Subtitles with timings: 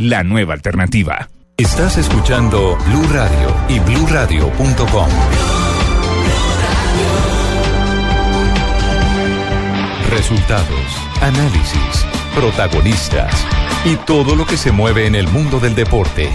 [0.00, 1.28] la nueva alternativa.
[1.58, 5.08] Estás escuchando Blue Radio y bluradio.com.
[10.08, 10.68] Resultados,
[11.20, 13.46] análisis, protagonistas
[13.84, 16.30] y todo lo que se mueve en el mundo del deporte.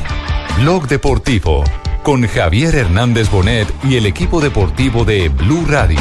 [0.60, 1.64] Blog Deportivo
[2.04, 6.00] con Javier Hernández Bonet y el equipo deportivo de Blue Radio.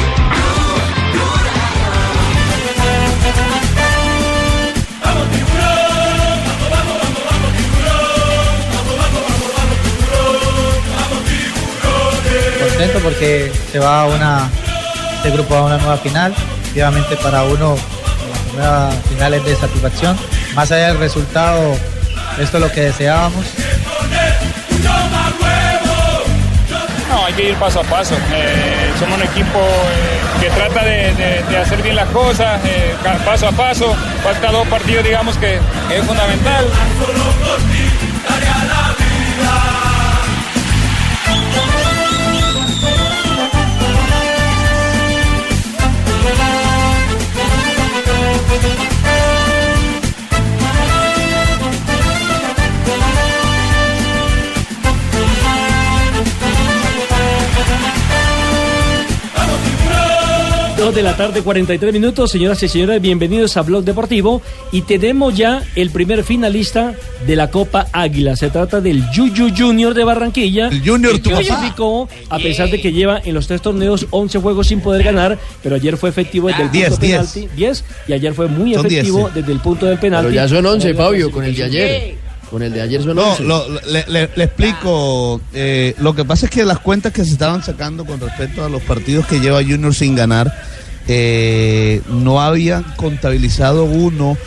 [12.75, 14.49] Contento porque se va a una,
[15.15, 16.33] este grupo a una nueva final.
[16.61, 17.77] Efectivamente para uno
[18.57, 20.17] las finales de satisfacción.
[20.55, 21.73] Más allá del resultado,
[22.37, 23.45] esto es lo que deseábamos.
[27.09, 28.15] No, hay que ir paso a paso.
[28.33, 33.51] Eh, somos un equipo eh, que trata de, hacer bien las cosas, eh, paso a
[33.53, 33.95] paso.
[34.21, 36.65] Falta dos partidos, digamos que es fundamental.
[60.85, 62.29] Dos de la tarde, 43 minutos.
[62.29, 64.43] Señoras y señores, bienvenidos a Blog Deportivo.
[64.71, 66.93] Y tenemos ya el primer finalista
[67.25, 68.35] de la Copa Águila.
[68.35, 70.67] Se trata del Yuyu Junior de Barranquilla.
[70.67, 71.41] El Junior, tu papá.
[71.41, 75.39] clasificó, a pesar de que lleva en los tres torneos 11 juegos sin poder ganar,
[75.63, 77.11] pero ayer fue efectivo desde el punto 10, 10.
[77.11, 77.55] penalti.
[77.55, 79.39] 10, y ayer fue muy Son 10, efectivo sí.
[79.39, 80.27] desde el punto del penalti.
[80.27, 82.24] Pero ya son 11, Para la Fabio, con el de ayer.
[82.55, 83.43] Con el de ayer son No, 11.
[83.43, 85.41] lo- le, le- le explico.
[85.53, 88.69] eh, lo que pasa es que las cuentas que se estaban sacando con respecto a
[88.69, 90.53] los partidos que lleva Junior sin ganar,
[91.09, 94.37] eh, no habían contabilizado uno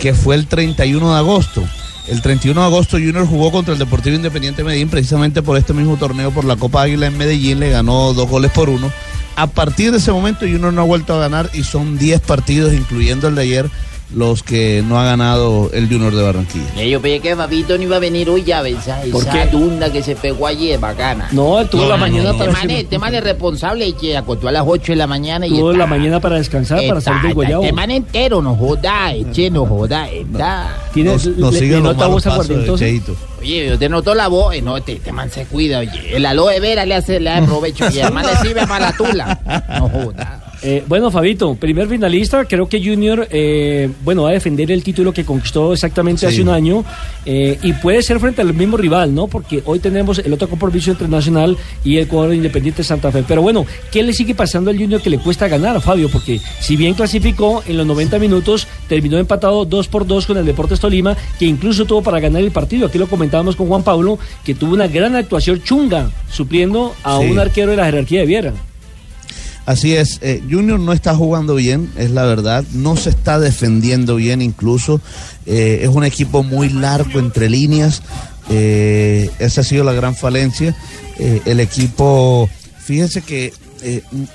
[0.00, 1.62] que fue el 31 de agosto.
[2.08, 5.98] El 31 de agosto Junior jugó contra el Deportivo Independiente Medellín precisamente por este mismo
[5.98, 8.90] torneo, por la Copa Águila en Medellín, le ganó dos goles por uno.
[9.36, 12.72] A partir de ese momento Junior no ha vuelto a ganar y son 10 partidos,
[12.72, 13.70] incluyendo el de ayer,
[14.14, 16.82] los que no ha ganado el Junior de Barranquilla.
[16.84, 19.46] Yo pensé que Fabito no iba a venir hoy ya, ves, esa, ¿Por esa qué?
[19.50, 21.28] dunda que se pegó ayer, bacana.
[21.32, 24.16] No, él tuvo la mañana Este para man, es- este man es responsable y que
[24.16, 27.20] acostó a las 8 de la mañana y tuvo la mañana para descansar, para salir
[27.22, 27.62] del está- guayabo.
[27.62, 30.76] Este man entero, no joda, eche, no joda, está.
[30.92, 32.84] Tiene, Nos- le- nos le siguen los nota malos voz pasos de aguardientosa.
[32.84, 33.16] Cheito.
[33.40, 36.14] Oye, yo te noto la voz, eh, no, este, este man se cuida, oye.
[36.16, 38.96] El aloe vera le hace, le da provecho y el man le sirve para la
[38.96, 39.40] tula.
[39.78, 40.39] No joda.
[40.62, 45.10] Eh, bueno, Fabito, primer finalista, creo que Junior, eh, bueno, va a defender el título
[45.10, 46.26] que conquistó exactamente Sí.
[46.26, 46.84] hace un año
[47.24, 49.26] eh, y puede ser frente al mismo rival, ¿no?
[49.26, 53.24] Porque hoy tenemos el otro compromiso internacional y el cuadro Independiente Santa Fe.
[53.26, 56.10] Pero bueno, ¿qué le sigue pasando al Junior que le cuesta ganar, Fabio?
[56.10, 60.44] Porque si bien clasificó en los 90 minutos, terminó empatado 2 por 2 con el
[60.44, 62.86] Deportes Tolima, que incluso tuvo para ganar el partido.
[62.86, 67.30] Aquí lo comentábamos con Juan Pablo, que tuvo una gran actuación chunga, supliendo a Sí.
[67.30, 68.52] un arquero de la jerarquía de Viera.
[69.66, 74.16] Así es, eh, Junior no está jugando bien, es la verdad, no se está defendiendo
[74.16, 75.00] bien incluso,
[75.46, 78.02] eh, es un equipo muy largo entre líneas,
[78.48, 80.74] eh, esa ha sido la gran falencia,
[81.18, 83.52] el equipo, fíjense que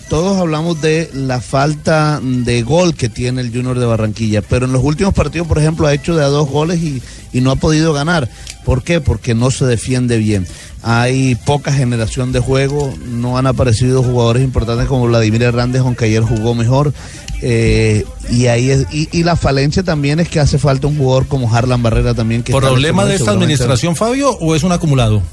[0.07, 4.71] todos hablamos de la falta de gol que tiene el Junior de Barranquilla, pero en
[4.71, 7.01] los últimos partidos, por ejemplo, ha hecho de a dos goles y,
[7.33, 8.29] y no ha podido ganar.
[8.63, 9.01] ¿Por qué?
[9.01, 10.47] Porque no se defiende bien.
[10.87, 16.21] Hay poca generación de juego, no han aparecido jugadores importantes como Vladimir Hernández, aunque ayer
[16.21, 16.93] jugó mejor.
[17.41, 21.25] eh, y ahí es, y, y la falencia también es que hace falta un jugador
[21.25, 22.43] como Harlan Barrera también.
[22.43, 25.23] Que este ¿Problema de esta administración, Fabio, o es un acumulado?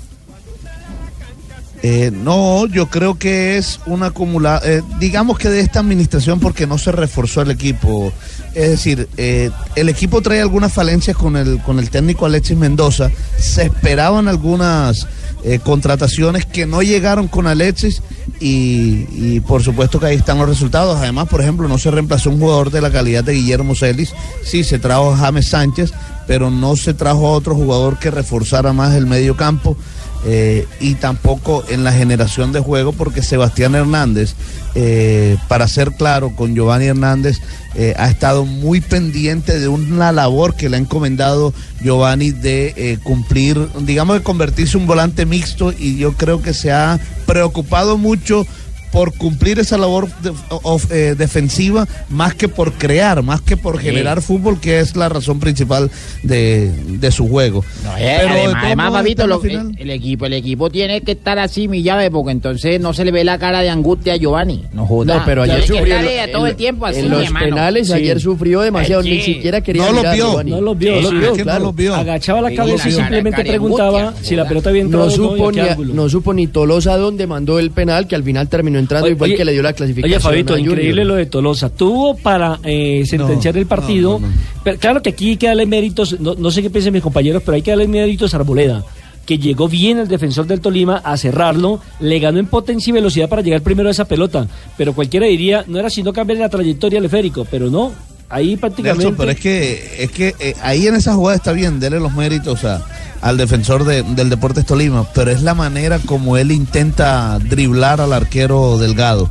[1.82, 6.64] Eh, no, yo creo que es un acumulado, eh, digamos que de esta administración porque
[6.66, 8.12] no se reforzó el equipo.
[8.54, 13.10] Es decir, eh, el equipo trae algunas falencias con el, con el técnico Alexis Mendoza.
[13.38, 15.06] Se esperaban algunas
[15.44, 18.02] eh, contrataciones que no llegaron con Alexis
[18.40, 20.98] y, y por supuesto que ahí están los resultados.
[20.98, 24.12] Además, por ejemplo, no se reemplazó un jugador de la calidad de Guillermo Celis.
[24.44, 25.92] Sí, se trajo a James Sánchez,
[26.26, 29.76] pero no se trajo a otro jugador que reforzara más el medio campo
[30.24, 34.34] eh, y tampoco en la generación de juego porque Sebastián Hernández,
[34.76, 37.38] eh, para ser claro, con Giovanni Hernández
[37.74, 41.52] eh, ha estado muy pendiente de una labor que le ha encomendado
[41.82, 46.70] Giovanni de cumplir, digamos de convertirse en un volante mixto y yo creo que se
[46.70, 48.46] ha preocupado mucho
[48.93, 53.79] por cumplir esa labor de- of- eh, defensiva más que por crear, más que por
[53.79, 55.91] generar fútbol, que es la razón principal
[56.23, 57.65] de, de su juego.
[57.99, 61.39] Eh, Pero de además, además, la lo- el, el equipo, el equipo tiene que estar
[61.39, 64.65] así, mi llave, porque entonces no se le ve la cara de angustia a Giovanni.
[64.73, 65.17] No joda.
[65.19, 67.47] No, pero ayer sufrió eh, todo el tiempo así, en los hermano.
[67.47, 67.94] penales Sí.
[67.94, 70.12] ayer sufrió demasiado, Ay, ni siquiera quería No lo vio.
[70.15, 70.50] Giovanni.
[70.50, 71.94] No los vio, Sí, no.
[71.94, 75.61] Agachaba la cabeza y simplemente preguntaba angustia, si la pelota había No supo, ni,
[75.94, 79.29] no supo ni Tolosa dónde mandó el penal, que al final terminó entrando y fue
[79.31, 80.12] el que le dio la clasificación.
[80.12, 81.70] Oye, Fabito, increíble lo de Tolosa.
[81.70, 84.19] Tuvo para eh, sentenciar No, el partido.
[84.20, 84.43] no, no, no.
[84.62, 87.43] Pero claro que aquí hay que darle méritos, no, no sé qué piensan mis compañeros,
[87.44, 88.84] pero hay que darle méritos a Arboleda,
[89.26, 93.29] que llegó bien el defensor del Tolima a cerrarlo, le ganó en potencia y velocidad
[93.29, 94.46] para llegar primero a esa pelota.
[94.76, 97.93] Pero cualquiera diría, no era sino cambiar la trayectoria al esférico, pero no.
[98.32, 99.05] Ahí prácticamente.
[99.05, 102.12] Nelson, pero es que, es que eh, ahí en esa jugada está bien, dele los
[102.14, 102.82] méritos a-
[103.20, 108.12] al defensor de- del Deportes Tolima, pero es la manera como él intenta driblar al
[108.12, 109.31] arquero Delgado.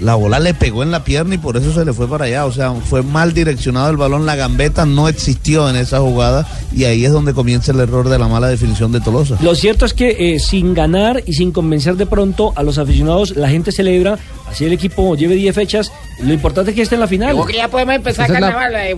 [0.00, 2.44] La bola le pegó en la pierna y por eso se le fue para allá.
[2.46, 4.26] O sea, fue mal direccionado el balón.
[4.26, 6.44] La gambeta no existió en esa jugada
[6.74, 9.36] y ahí es donde comienza el error de la mala definición de Tolosa.
[9.40, 13.36] Lo cierto es que eh, sin ganar y sin convencer de pronto a los aficionados,
[13.36, 14.18] la gente celebra,
[14.50, 17.30] así el equipo lleve 10 fechas, lo importante es que esté en la final.
[17.30, 18.96] Yo creo que ya podemos empezar Esa es la- carnaval, eh.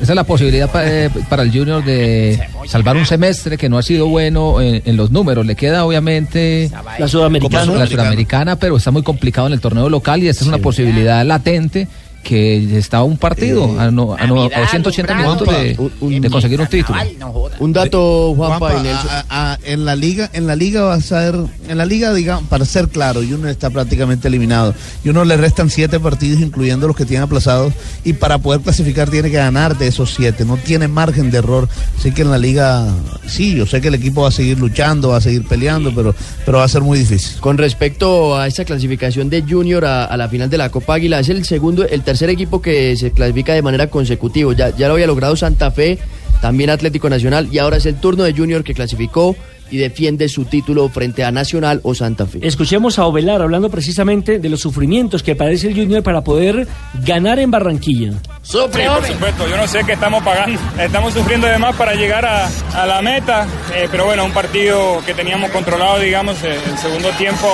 [0.00, 3.78] Esa es la posibilidad pa- eh, para el Junior de salvar un semestre que no
[3.78, 5.46] ha sido bueno en, en los números.
[5.46, 7.72] Le queda obviamente La sudamericana.
[7.74, 11.24] la sudamericana, pero está muy complicado en el torneo local y esta es una posibilidad
[11.24, 11.88] latente
[12.26, 15.46] que está a un partido, a, no- a no- a Navidad, 180 alumbrado.
[15.46, 16.98] minutos de, de conseguir un título.
[17.20, 17.46] No.
[17.60, 18.88] Un dato, Juanpa Juanpa, y
[19.30, 21.36] a- en la liga, en la liga va a ser,
[21.68, 24.74] en la liga, digamos, para ser claro, Junior está prácticamente eliminado.
[25.04, 27.72] Y uno le restan siete partidos, incluyendo los que tiene aplazados,
[28.04, 30.44] y para poder clasificar tiene que ganar de esos siete.
[30.44, 31.68] No tiene margen de error.
[31.96, 32.86] Así que en la liga,
[33.26, 36.12] sí, yo sé que el equipo va a seguir luchando, va a seguir peleando, pero,
[36.44, 37.40] pero va a ser muy difícil.
[37.40, 41.20] Con respecto a esta clasificación de Junior a, a la final de la Copa Águila,
[41.20, 44.52] es el segundo, el tercer equipo que se clasifica de manera consecutiva.
[44.54, 45.98] Ya, ya lo había logrado Santa Fe,
[46.40, 49.36] también Atlético Nacional, y ahora es el turno de Junior que clasificó
[49.70, 52.38] y defiende su título frente a Nacional o Santa Fe.
[52.42, 56.68] Escuchemos a Ovelar hablando precisamente de los sufrimientos que padece el Junior para poder
[57.04, 58.12] ganar en Barranquilla.
[58.42, 60.60] Sufre, Sí, por supuesto, yo no sé qué estamos pagando.
[60.78, 65.00] Estamos sufriendo de más para llegar a, a la meta, eh, pero bueno, un partido
[65.04, 67.48] que teníamos controlado, digamos, eh, el segundo tiempo.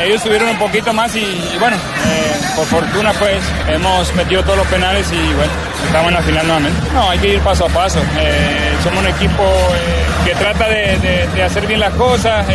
[0.00, 1.24] Ellos subieron un poquito más y,
[1.60, 5.52] bueno, eh, por fortuna pues hemos metido todos los penales y bueno,
[5.86, 6.80] estamos en la final nuevamente.
[6.92, 8.00] No, hay que ir paso a paso.
[8.18, 12.46] Eh, somos un equipo eh, que trata de, hacer bien las cosas,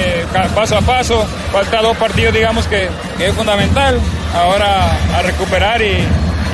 [0.56, 1.26] paso a paso.
[1.52, 2.90] Falta dos partidos, digamos, que
[3.20, 4.00] es fundamental.
[4.36, 6.06] Ahora a recuperar y,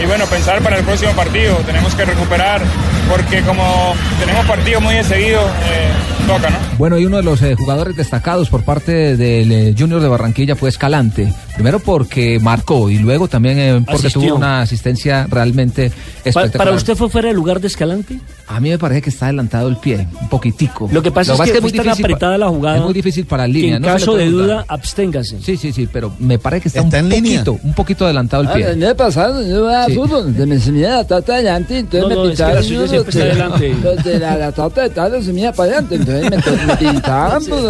[0.02, 1.56] y bueno, pensar para el próximo partido.
[1.66, 2.62] Tenemos que recuperar
[3.10, 5.92] porque como tenemos partidos muy enseguidos, eh,
[6.28, 6.58] toca, ¿no?
[6.78, 10.56] Bueno, y uno de los eh, jugadores destacados por parte del eh, Junior de Barranquilla
[10.56, 11.34] fue Escalante.
[11.56, 14.22] Primero porque marcó y luego también eh, porque Asistió.
[14.22, 15.92] tuvo una asistencia realmente
[16.24, 16.52] espectacular.
[16.58, 18.20] ¿Para usted fue fuera de lugar de Escalante?
[18.46, 20.90] A mí me parece que está adelantado el pie, un poquitico.
[20.92, 22.78] Lo que pasa es que, muy tan difícil pa- apretada la jugada.
[22.78, 23.76] Es muy difícil para el que línea.
[23.78, 25.40] en no caso de duda, absténgase.
[25.42, 27.44] Sí, sí, sí, pero me parece que está, Está un en línea.
[27.44, 28.76] poquito, un poquito adelantado el Ah, pie.
[28.76, 29.96] me pasado, yo Sí.
[29.96, 33.12] fútbol, de mi semilla tata adelante, entonces No, me no, es que la siempre está
[33.24, 33.76] de- adelante.
[34.04, 36.30] De la, la tata de tal semilla para adelante, entonces
[36.68, 37.62] me, pintaban por,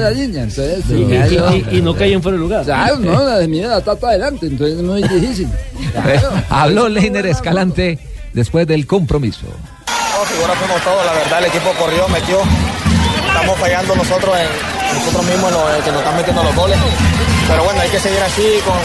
[0.00, 0.84] la línea, entonces
[1.72, 2.64] y no caían fuera de lugar.
[2.64, 5.48] Claro, no, la semilla la tata adelante, entonces es muy difícil.
[6.50, 7.98] Habló Leiner Escalante
[8.32, 9.46] después del compromiso.
[9.46, 12.38] No, figura fuimos todos, la verdad, el equipo corrió, metió.
[13.26, 16.78] Estamos fallando nosotros, en, nosotros mismos en lo- en que nos están metiendo los goles.
[17.48, 18.76] Pero bueno, hay que seguir así con,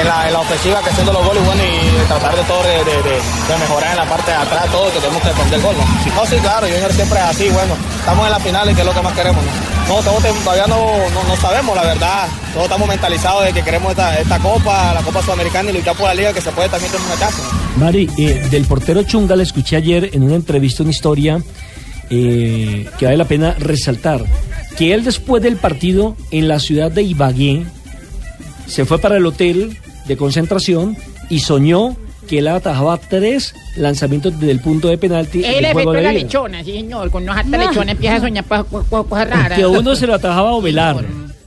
[0.00, 2.84] en, la, en la ofensiva, que haciendo los goles bueno, y tratar de todo de,
[2.84, 5.76] de- de- de mejorar en la parte de atrás, todo, que tenemos que el gol.
[5.78, 6.14] ¿no?
[6.14, 8.86] no, sí, claro, Junior siempre es así, bueno, estamos en la final y que es
[8.86, 9.42] lo que más queremos.
[9.44, 9.50] No,
[9.88, 10.02] no
[10.42, 12.28] todavía no, no, no sabemos, la verdad.
[12.52, 16.06] Todos estamos mentalizados de que queremos esta, esta copa, la Copa Sudamericana y luchar por
[16.06, 17.42] la liga, que se puede también tener una casa.
[17.76, 21.42] Mari, eh, del portero Chunga le escuché ayer en una entrevista una historia
[22.10, 24.24] eh, que vale la pena resaltar.
[24.76, 27.64] Que él después del partido en la ciudad de Ibagué
[28.66, 30.96] se fue para el hotel de concentración
[31.28, 35.38] y soñó que él atajaba tres lanzamientos desde el punto de penalti.
[35.44, 36.22] en El el efecto de la vida.
[36.22, 37.10] lechona, sí señor.
[37.10, 39.58] Con unos harta lechona empieza a soñar pues, co- co- cosas raras.
[39.58, 41.04] Que uno se lo atajaba a Ovelar,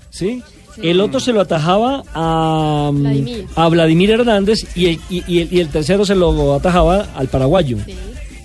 [0.09, 0.41] ¿sí?
[0.81, 3.45] El otro se lo atajaba a mm, Vladimir.
[3.55, 7.27] a Vladimir Hernández y el, y, y el, y el tercero se lo atajaba al
[7.29, 7.77] paraguayo.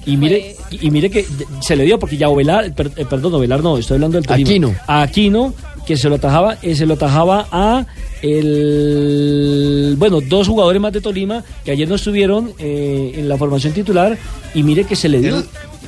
[0.07, 1.27] Y mire, y, y mire que
[1.61, 4.49] se le dio porque ya Ovelar, per- eh, perdón, Ovelar no, estoy hablando del Tolima.
[4.49, 4.75] Aquino.
[4.87, 5.55] A Aquino
[5.87, 7.85] que se lo atajaba, eh, se lo atajaba a
[8.23, 13.73] el bueno, dos jugadores más de Tolima que ayer no estuvieron eh, en la formación
[13.73, 14.17] titular
[14.55, 15.43] y mire que se le dio.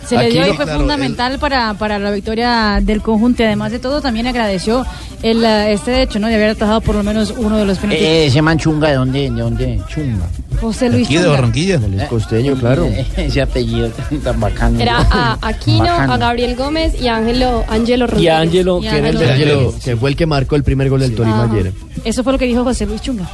[0.06, 3.42] Se le dio Aquí y fue claro, fundamental para, para la victoria del conjunto.
[3.42, 4.84] Y además de todo, también agradeció
[5.22, 6.26] el, eh, este hecho, ¿no?
[6.26, 8.06] De haber atajado por lo menos uno de los penaltis.
[8.06, 9.30] Eh, ese man chunga, ¿de dónde?
[9.30, 9.80] ¿De dónde?
[9.88, 10.26] Chunga.
[10.60, 11.26] José Luis Aquí de.
[11.26, 11.80] Barranquilla.
[11.96, 12.86] Es costeño, claro.
[13.16, 14.78] Ese apellido tan, tan bacano.
[14.78, 16.12] Era a Aquino, Bacano.
[16.12, 18.32] a Gabriel Gómez y a Ángelo, Ángelo Y Rodríguez.
[18.34, 20.64] a Ángelo, Y que era el Ángelo de Ángelo, que fue el que marcó el
[20.64, 21.52] primer gol del Tolima Ajá.
[21.54, 21.72] ayer.
[22.04, 23.28] Eso fue lo que dijo José Luis Chunga.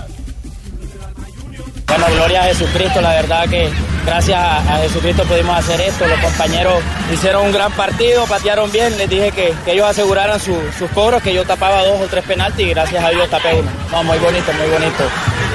[1.90, 3.68] Bueno, gloria a Jesucristo, la verdad que
[4.06, 6.06] gracias a, a Jesucristo pudimos hacer esto.
[6.06, 6.75] Los compañeros
[7.12, 11.23] hicieron un gran partido, patearon bien, les dije que, que ellos aseguraran su- sus cobros,
[11.23, 13.68] que yo tapaba dos o tres penaltis y gracias a Dios tapé uno.
[13.90, 15.04] No, muy bonito, muy bonito.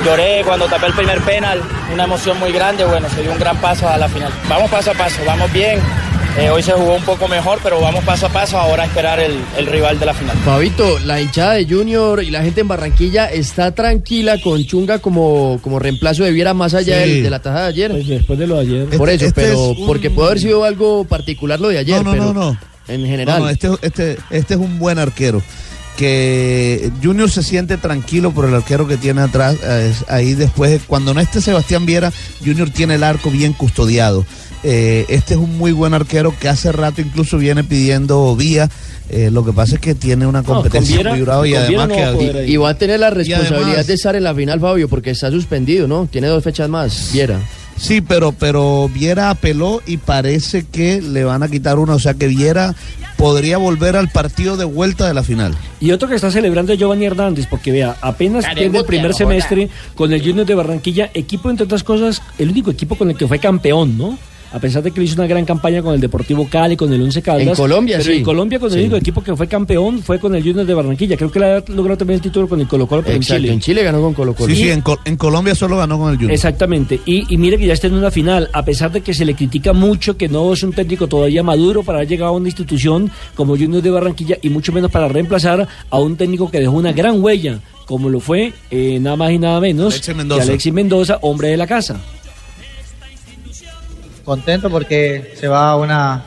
[0.06, 1.62] Lloré cuando tapé el primer penal,
[1.94, 4.32] una emoción muy grande, bueno, se dio un gran paso a la final.
[4.50, 5.80] Vamos paso a paso, vamos bien.
[6.38, 9.22] Eh, hoy se jugó un poco mejor, pero vamos paso a paso ahora a esperar
[9.22, 10.36] el, el rival de la final.
[10.44, 15.60] Fabito, la hinchada de Junior y la gente en Barranquilla está tranquila con Chunga como,
[15.64, 17.10] como reemplazo de Viera más allá Sí.
[17.12, 17.92] del- de la tajada de ayer.
[17.92, 18.98] Pues después de lo de ayer.
[18.98, 21.78] Por Este- eso, este pero es un- porque puede haber sido algo particular lo de
[21.78, 22.58] ayer, No, no, pero no, no.
[22.88, 23.40] en general.
[23.40, 25.42] No, no, este, este, este es un buen arquero.
[25.98, 29.56] Que Junior se siente tranquilo por el arquero que tiene atrás.
[29.64, 32.12] eh, es ahí después, cuando no esté Sebastián Viera,
[32.44, 34.26] Junior tiene el arco bien custodiado.
[34.68, 38.68] Eh, este es un muy buen arquero que hace rato incluso viene pidiendo vía.
[39.12, 41.96] Eh, lo que pasa es que tiene una competencia Viera- muy brava y además no
[41.96, 42.52] que va a poder ahí.
[42.54, 45.30] y va a tener la responsabilidad además- de estar en la final, Fabio, porque está
[45.30, 46.08] suspendido, ¿no?
[46.12, 47.40] Tiene dos fechas más, Viera.
[47.78, 52.16] Sí, pero, pero Viera apeló y parece que le van a quitar una, o sea
[52.16, 52.74] que Viera
[53.18, 55.56] podría volver al partido de vuelta de la final.
[55.80, 59.70] Y otro que está celebrando es Giovanni Hernández, porque vea, apenas pierde el primer semestre
[59.94, 63.28] con el Junior de Barranquilla, equipo entre otras cosas, el único equipo con el que
[63.28, 64.18] fue campeón, ¿no?
[64.54, 67.02] A pesar de que le hizo una gran campaña con el Deportivo Cali, con el
[67.02, 67.48] Once Caldas.
[67.48, 68.18] En Colombia, pero sí.
[68.20, 68.80] en Colombia con el Sí.
[68.82, 71.18] único equipo que fue campeón fue con el Junior de Barranquilla.
[71.18, 73.52] Creo que le ha logrado también el título con el Colo Colo, pero en Chile.
[73.52, 74.54] en Chile ganó con Colo Colo.
[74.54, 76.32] Sí, sí, en, Col- en Colombia solo ganó con el Junior.
[76.34, 77.02] Exactamente.
[77.06, 79.36] Y, y mire que ya está en una final, a pesar de que se le
[79.36, 83.12] critica mucho que no es un técnico todavía maduro para haber llegado a una institución
[83.36, 86.94] como Junior de Barranquilla y mucho menos para reemplazar a un técnico que dejó una
[86.94, 90.42] gran huella, como lo fue eh, nada más y nada menos Alexis Mendoza.
[90.44, 92.00] que Alexis Mendoza, hombre de la casa.
[94.26, 96.24] Contento porque se va a una,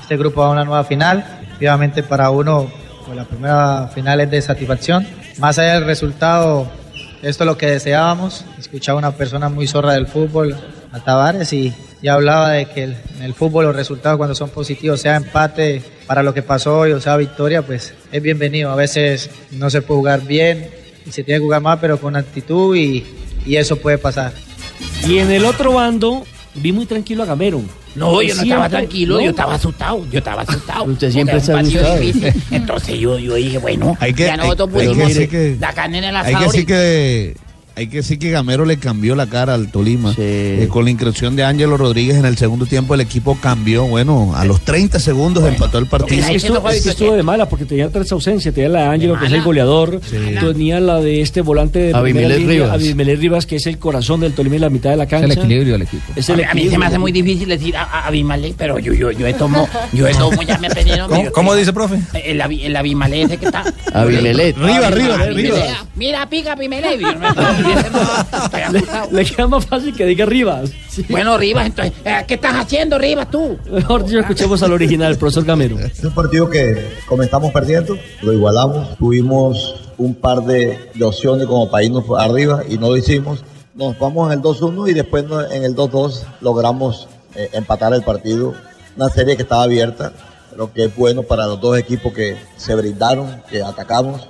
[0.00, 1.40] este grupo a una nueva final.
[1.58, 2.70] Obviamente para uno,
[3.04, 5.06] pues la primera final es de satisfacción.
[5.38, 6.70] Más allá del resultado,
[7.22, 8.44] esto es lo que deseábamos.
[8.58, 10.56] Escuchaba una persona muy zorra del fútbol,
[10.92, 11.72] a Tavares, y,
[12.02, 15.82] y hablaba de que el- en el fútbol los resultados cuando son positivos, sea empate
[16.06, 18.70] para lo que pasó hoy o sea victoria, pues es bienvenido.
[18.70, 20.68] A veces no se puede jugar bien
[21.06, 23.06] y se tiene que jugar más, pero con actitud y,
[23.46, 24.32] y eso puede pasar.
[25.06, 27.60] Y en el otro bando vi muy tranquilo a Gamero.
[27.94, 29.20] No, yo no estaba tranquilo, ¿no?
[29.22, 30.84] yo estaba asustado, yo estaba asustado.
[30.84, 31.98] Usted siempre está asustado.
[31.98, 32.32] difícil.
[32.50, 35.56] Entonces yo, yo dije, bueno, Hay que- ya nosotros hay- hay que pusimos decir que-
[35.60, 36.52] la carne en el Hay que asador.
[36.52, 37.36] decir que
[37.76, 40.10] hay que decir que Gamero le cambió la cara al Tolima.
[40.10, 40.16] Sí.
[40.20, 43.84] Eh, con la inclusión de Ángelo Rodríguez en el segundo tiempo el equipo cambió.
[43.86, 46.20] Bueno, a los 30 segundos empató el partido.
[46.20, 48.54] Es que, diciendo, estuvo, de mala porque tenía tres ausencias.
[48.54, 50.00] Tenía la de Ángelo, que es el goleador.
[50.08, 50.16] Sí.
[50.40, 52.82] Tenía la de este volante de Rivas.
[53.18, 55.26] Rivas, que es el corazón del Tolima y la mitad de la Es cancha.
[55.26, 56.02] el equilibrio del equipo.
[56.16, 56.88] Es A el mí, a mí se me equilibrio.
[56.88, 58.10] hace muy difícil decir a, a
[58.56, 61.08] pero yo, yo, yo de tomo, yo de tomo ya me aprendieron.
[61.08, 62.00] ¿Cómo, cómo dice, profe?
[62.24, 63.64] El, Abi- el Abimelec ese que está.
[63.92, 64.56] Abimelec.
[64.58, 65.52] Arriba, arriba, Abimelec.
[65.52, 65.86] arriba.
[65.96, 67.00] Mira, pica Abimelec.
[68.72, 69.16] Yo.
[69.16, 70.70] Le queda más fácil que diga Rivas.
[70.88, 71.04] Sí.
[71.08, 73.58] Bueno, Rivas, entonces, eh, ¿qué estás haciendo, Rivas, tú?
[73.70, 75.78] Mejor dicho, escuchemos al original, el profesor Gamero.
[75.78, 81.70] Es un partido que comenzamos perdiendo, lo igualamos, tuvimos un par de, de opciones como
[81.70, 83.44] para irnos arriba y no lo hicimos.
[83.74, 88.54] Nos vamos en el 2-1 y después en el 2-2 logramos eh, empatar el partido.
[88.96, 90.12] Una serie que estaba abierta,
[90.56, 94.28] lo que es bueno para los dos equipos que se brindaron, que atacamos,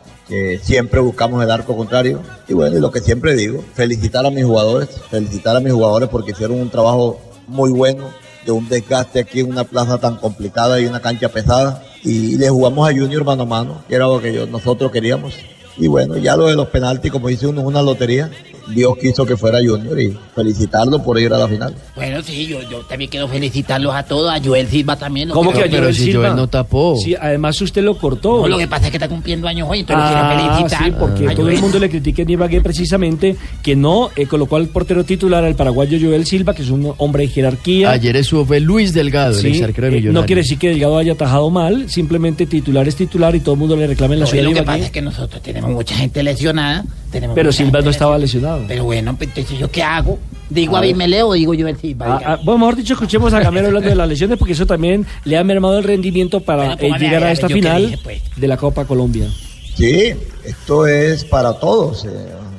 [0.62, 2.20] siempre buscamos el arco contrario.
[2.48, 6.08] Y bueno, y lo que siempre digo, felicitar a mis jugadores, felicitar a mis jugadores
[6.08, 8.10] porque hicieron un trabajo muy bueno,
[8.44, 11.82] de un desgaste aquí en una plaza tan complicada y una cancha pesada.
[12.04, 15.34] Y le jugamos a Junior mano a mano, que era lo que yo- nosotros queríamos.
[15.78, 18.30] Y bueno, ya lo de los penaltis, como dice uno, es una lotería.
[18.68, 21.74] Dios quiso que fuera Junior y felicitarlo por ir a la final.
[21.94, 25.28] Bueno, sí, yo, yo también quiero felicitarlos a todos, a Joel Silva también.
[25.30, 26.24] ¿Cómo que pero Joel si Silva?
[26.28, 26.96] Joel no tapó.
[26.96, 28.42] Sí, además usted lo cortó.
[28.42, 30.84] No, lo que pasa es que está cumpliendo años hoy, entonces lo Ah, quiero felicitar.
[30.84, 31.54] sí, porque a todo Joel.
[31.56, 35.54] el mundo le critica a Ibagué precisamente que no eh, colocó al portero titular al
[35.54, 37.90] paraguayo Joel Silva, que es un hombre de jerarquía.
[37.90, 40.68] Ayer estuvo fue Luis Delgado, Sí, el ex arquero de eh, no quiere decir que
[40.70, 44.20] Delgado haya atajado mal, simplemente titular es titular y todo el mundo le reclama en
[44.20, 46.84] la Oye, ciudad lo que pasa es que nosotros tenemos mucha gente lesionada.
[47.10, 48.51] Tenemos Pero Silva no estaba lesionada.
[48.68, 50.18] Pero bueno, pues, entonces yo qué hago?
[50.50, 50.90] ¿Digo A a ver.
[50.90, 52.06] Abimelec o digo Silva?
[52.06, 52.32] Ah, Diga.
[52.32, 55.38] ah, bueno, mejor dicho, escuchemos a Gamero hablando de las lesiones porque eso también le
[55.38, 57.98] ha mermado el rendimiento para Bueno, eh, llegar a a ver, esta yo final dije,
[58.02, 58.22] pues.
[58.36, 59.28] de la Copa Colombia.
[59.74, 60.12] Sí,
[60.44, 62.08] esto es para todos, eh,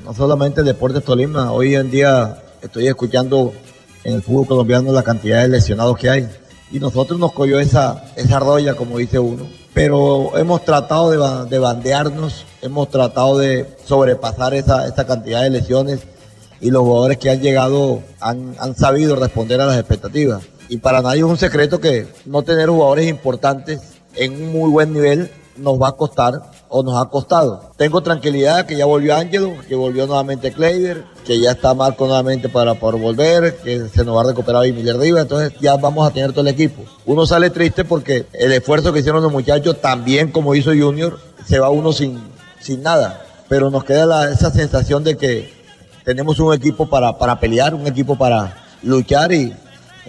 [0.04, 1.52] no solamente el Deportes Tolima.
[1.52, 3.54] Hoy en día estoy escuchando
[4.04, 6.28] en el fútbol colombiano la cantidad de lesionados que hay.
[6.72, 9.48] Y nosotros nos cogió esa, esa roya, como dice uno.
[9.74, 16.01] Pero hemos tratado de, de bandearnos, hemos tratado de sobrepasar esa, esa cantidad de lesiones
[16.62, 20.44] y los jugadores que han llegado han, han sabido responder a las expectativas.
[20.70, 23.82] Y para nadie es un secreto que no tener jugadores importantes
[24.15, 26.42] en un muy buen nivel nos va a costar
[26.75, 27.72] o nos ha costado.
[27.77, 32.50] Tengo tranquilidad que ya volvió Ángelo, que volvió nuevamente Kleider, que ya está Marco nuevamente
[32.50, 36.12] para poder volver, que se nos va a recuperar Emilio Rivas, entonces ya vamos a
[36.12, 36.82] tener todo el equipo.
[37.06, 41.60] Uno sale triste porque el esfuerzo que hicieron los muchachos, también como hizo Junior, se
[41.60, 42.20] va uno sin,
[42.60, 43.24] sin nada.
[43.48, 45.53] Pero nos queda esa sensación de que
[46.03, 49.53] tenemos un equipo para, para pelear, un equipo para luchar y,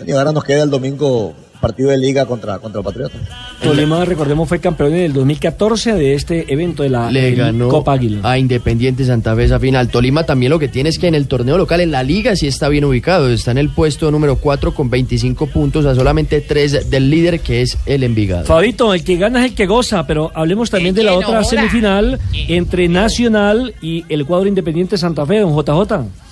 [0.07, 3.17] y ahora nos queda el domingo partido de liga contra, contra el Patriota.
[3.63, 7.95] Tolima, recordemos, fue campeón en el 2014 de este evento de la Le ganó Copa
[7.95, 8.21] Águila.
[8.23, 9.89] a Independiente Santa Fe esa final.
[9.89, 12.47] Tolima también lo que tiene es que en el torneo local, en la liga, sí
[12.47, 13.31] está bien ubicado.
[13.31, 17.63] Está en el puesto número 4 con 25 puntos, a solamente 3 del líder, que
[17.63, 18.45] es el Envigado.
[18.45, 21.45] Fabito, el que gana es el que goza, pero hablemos también de la otra no
[21.45, 22.19] semifinal
[22.49, 26.24] entre Nacional y el cuadro Independiente Santa Fe, don JJ.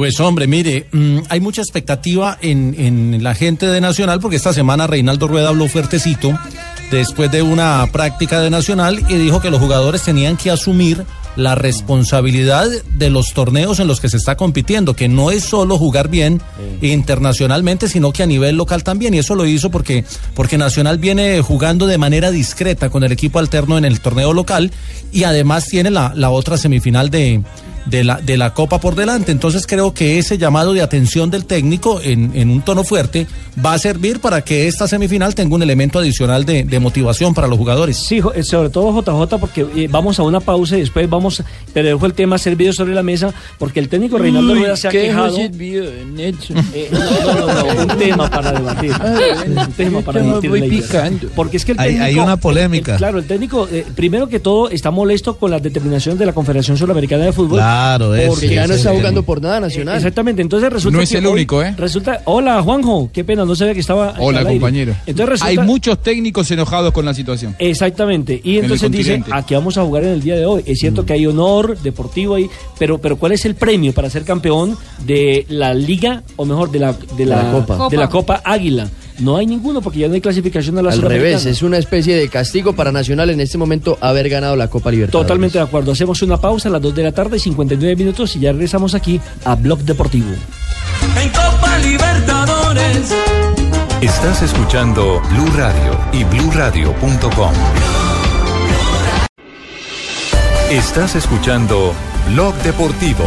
[0.00, 4.54] Pues hombre, mire, mm, hay mucha expectativa en, en la gente de Nacional porque esta
[4.54, 6.38] semana Reinaldo Rueda habló fuertecito
[6.90, 11.04] después de una práctica de Nacional y dijo que los jugadores tenían que asumir
[11.36, 15.76] la responsabilidad de los torneos en los que se está compitiendo, que no es solo
[15.76, 16.40] jugar bien
[16.80, 19.12] internacionalmente, sino que a nivel local también.
[19.12, 23.38] Y eso lo hizo porque, porque Nacional viene jugando de manera discreta con el equipo
[23.38, 24.72] alterno en el torneo local
[25.12, 27.42] y además tiene la, la otra semifinal de,
[27.90, 29.32] de la, de la Copa por delante.
[29.32, 33.26] Entonces creo que ese llamado de atención del técnico en, en un tono fuerte
[33.64, 37.46] va a servir para que esta semifinal tenga un elemento adicional de, de motivación para
[37.48, 37.96] los jugadores.
[37.98, 41.42] Sí, eh, sobre todo JJ, porque eh, vamos a una pausa y después vamos,
[41.72, 44.90] te dejo el tema servido sobre la mesa, porque el técnico Reinaldo Rueda se ha
[44.90, 45.36] quejado.
[46.74, 46.90] Eh,
[47.80, 48.92] un tema para debatir.
[49.46, 50.50] un tema para debatir.
[50.50, 50.82] muy Leider.
[50.82, 51.26] picante.
[51.34, 52.04] Porque es que el Hay- técnico.
[52.06, 52.92] hay una polémica.
[52.92, 56.32] el- claro, el técnico, eh, primero que todo, está molesto con las determinaciones de la
[56.32, 57.58] Confederación Suramericana de Fútbol.
[57.58, 59.96] Claro, eso, porque ya no está jugando por nada nacional.
[59.96, 61.74] Exactamente, entonces resulta No es que el hoy- único, ¿eh?
[61.76, 64.14] Resulta, hola Juanjo, qué pena, no sabía que estaba.
[64.18, 64.94] Hola, compañero.
[65.06, 67.54] Entonces Hay resulta, muchos técnicos enojados con la situación.
[67.58, 68.40] Exactamente.
[68.42, 69.30] Y En entonces dice, continente.
[69.32, 70.62] aquí vamos a jugar en el día de hoy.
[70.66, 74.24] Es cierto que hay honor deportivo ahí, pero, pero ¿cuál es el premio para ser
[74.24, 77.88] campeón de la liga, o mejor, de la, de la, la Copa.
[77.88, 78.88] de la Copa Águila?
[79.20, 82.16] No hay ninguno porque ya no hay clasificación a la Al revés, es una especie
[82.16, 85.26] de castigo para Nacional en este momento haber ganado la Copa Libertadores.
[85.26, 85.92] Totalmente de acuerdo.
[85.92, 89.20] Hacemos una pausa a las 2 de la tarde, 59 minutos, y ya regresamos aquí
[89.44, 90.30] a Blog Deportivo.
[91.20, 93.14] En Copa Libertadores.
[94.00, 97.52] Estás escuchando Blue Radio y bluradio.com.
[100.70, 101.92] Estás escuchando
[102.28, 103.24] Blog Deportivo.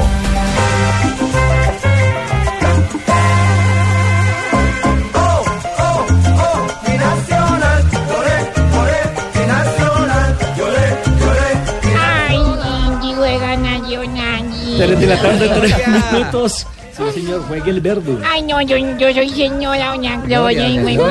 [14.85, 16.67] 3 de la tarde, 3 minutos.
[16.95, 18.15] Sí, señor, juegue el verde.
[18.31, 21.07] Ay, no, yo, yo soy señora Doña Gloria y juego.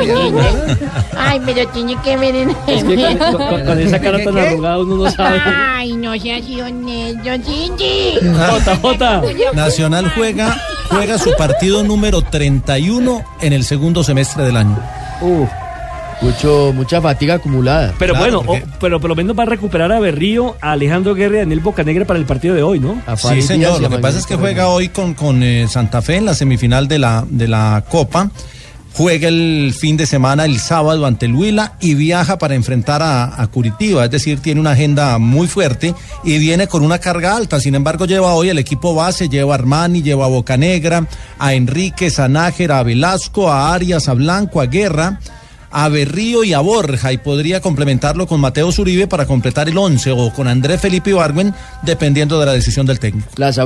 [1.19, 4.79] Ay, pero tiene que ver en Es que con, con- con esa cara tan arrugada
[4.79, 5.41] uno no sabe.
[5.45, 8.15] Ay, no seas honesto, Cindy.
[8.23, 9.55] JJ.
[9.55, 10.57] Nacional juega,
[10.89, 14.79] juega su partido número 31 en el segundo semestre del año.
[15.21, 15.49] Uf,
[16.23, 17.95] mucho, mucha fatiga acumulada.
[17.99, 20.73] Pero Claro, bueno, porque- o- pero por lo menos va a recuperar a Berrío, a
[20.73, 23.01] Alejandro Guerra y a Daniel Bocanegra para el partido de hoy, ¿no?
[23.17, 23.81] Sí, señor.
[23.81, 26.87] Lo que pasa es que juega hoy con, con eh, Santa Fe en la semifinal
[26.89, 28.31] de la, de la Copa.
[28.95, 33.41] Juega el fin de semana, el sábado, ante el Huila y viaja para enfrentar a,
[33.41, 34.05] a Curitiba.
[34.05, 37.59] Es decir, tiene una agenda muy fuerte y viene con una carga alta.
[37.59, 41.07] Sin embargo, lleva hoy el equipo base, lleva a Armani, lleva a Bocanegra,
[41.39, 45.19] a Enrique, a Nájera, a Velasco, a Arias, a Blanco, a Guerra
[45.73, 50.11] a Berrío y a Borja y podría complementarlo con Mateo Zuribe para completar el 11
[50.13, 53.29] o con Andrés Felipe Ibargüen dependiendo de la decisión del técnico.
[53.37, 53.59] Las,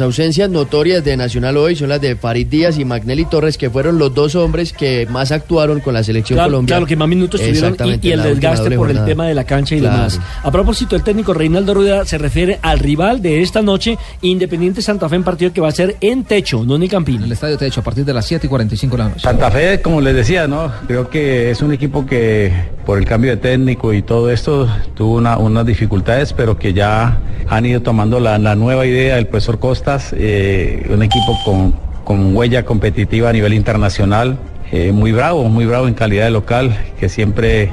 [0.00, 3.98] ausencias notorias de Nacional hoy son las de Farid Díaz y Magnelli Torres, que fueron
[3.98, 6.78] los dos hombres que más actuaron con la selección Claro, colombiana.
[6.80, 9.44] claro, que más minutos tuvieron y, y en el desgaste por el tema de la
[9.44, 9.96] cancha y Claro.
[9.96, 10.20] demás.
[10.42, 15.08] A propósito, el técnico Reinaldo Rueda se refiere al rival de esta noche, Independiente Santa
[15.08, 17.22] Fe, en partido que va a ser en Techo, no en el Campín.
[17.22, 19.20] El estadio Techo, a partir de las 7 y 45 de la noche.
[19.20, 20.70] Santa Fe, como les decía, ¿no?
[20.86, 22.52] Creo que es un equipo que
[22.84, 27.18] por el cambio de técnico y todo esto tuvo una- unas dificultades, pero que ya
[27.48, 32.64] han ido tomando la, nueva idea del profesor Costas, eh, un equipo con, con huella
[32.64, 34.38] competitiva a nivel internacional,
[34.72, 37.70] eh, muy bravo, muy bravo en calidad de local, que siempre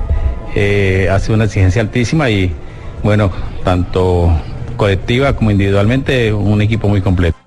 [0.56, 2.52] eh, hace una exigencia altísima y,
[3.04, 3.32] bueno,
[3.64, 4.32] tanto
[4.78, 7.43] colectiva como individualmente, un equipo muy completo.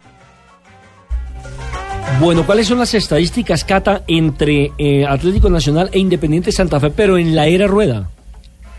[2.19, 7.19] Bueno, ¿cuáles son las estadísticas, Cata, entre eh, Atlético Nacional e Independiente Santa Fe, pero
[7.19, 8.09] en la era rueda?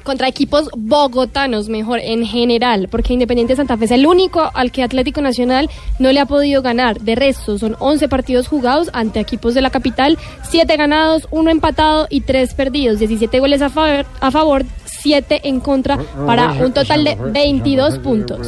[0.03, 4.81] Contra equipos bogotanos, mejor, en general, porque Independiente Santa Fe es el único al que
[4.81, 5.69] Atlético Nacional
[5.99, 6.99] no le ha podido ganar.
[6.99, 10.17] De resto, son 11 partidos jugados ante equipos de la capital,
[10.49, 14.65] 7 ganados, 1 empatado y 3 perdidos, 17 goles a favor, a favor
[15.01, 18.39] 7 en contra, para un total de 22 puntos.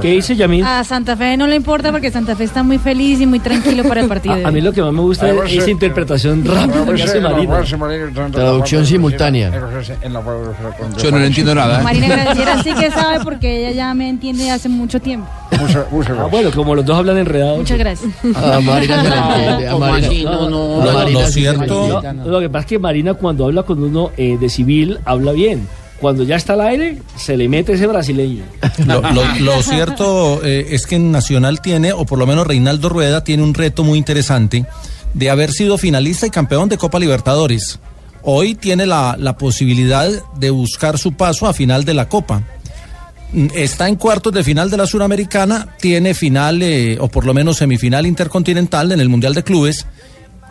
[0.00, 0.64] ¿Qué dice Yamil?
[0.64, 3.84] A Santa Fe no le importa porque Santa Fe está muy feliz y muy tranquilo
[3.84, 4.34] para el partido.
[4.34, 7.62] A, a mí lo que más me gusta es esa interpretación rápida que hace Marina.
[8.30, 9.50] Traducción simultánea.
[11.02, 11.80] Yo no le entiendo nada.
[11.80, 11.84] ¿eh?
[11.84, 15.28] Marina Graciera sí que sabe porque ella ya me entiende hace mucho tiempo.
[15.52, 17.58] Ah, bueno, como los dos hablan enredados.
[17.58, 18.12] Muchas gracias.
[18.36, 19.68] A Marina se le entiende.
[19.68, 20.24] A ¿cómo Marina, así?
[20.24, 22.00] No, no, a no, Marina lo cierto-
[22.40, 25.66] que pasa es que Marina cuando habla con uno eh, de civil, habla bien.
[26.00, 28.44] Cuando ya está al aire, se le mete ese brasileño.
[29.40, 33.54] Lo, cierto eh, es que Nacional tiene, o por lo menos Reinaldo Rueda tiene un
[33.54, 34.66] reto muy interesante
[35.14, 37.80] de haber sido finalista y campeón de Copa Libertadores.
[38.22, 42.42] Hoy tiene la, la posibilidad de buscar su paso a final de la Copa.
[43.32, 47.32] Mm, Está en cuartos de final de la Suramericana, tiene final, eh, o por lo
[47.32, 49.86] menos semifinal intercontinental en el Mundial de Clubes.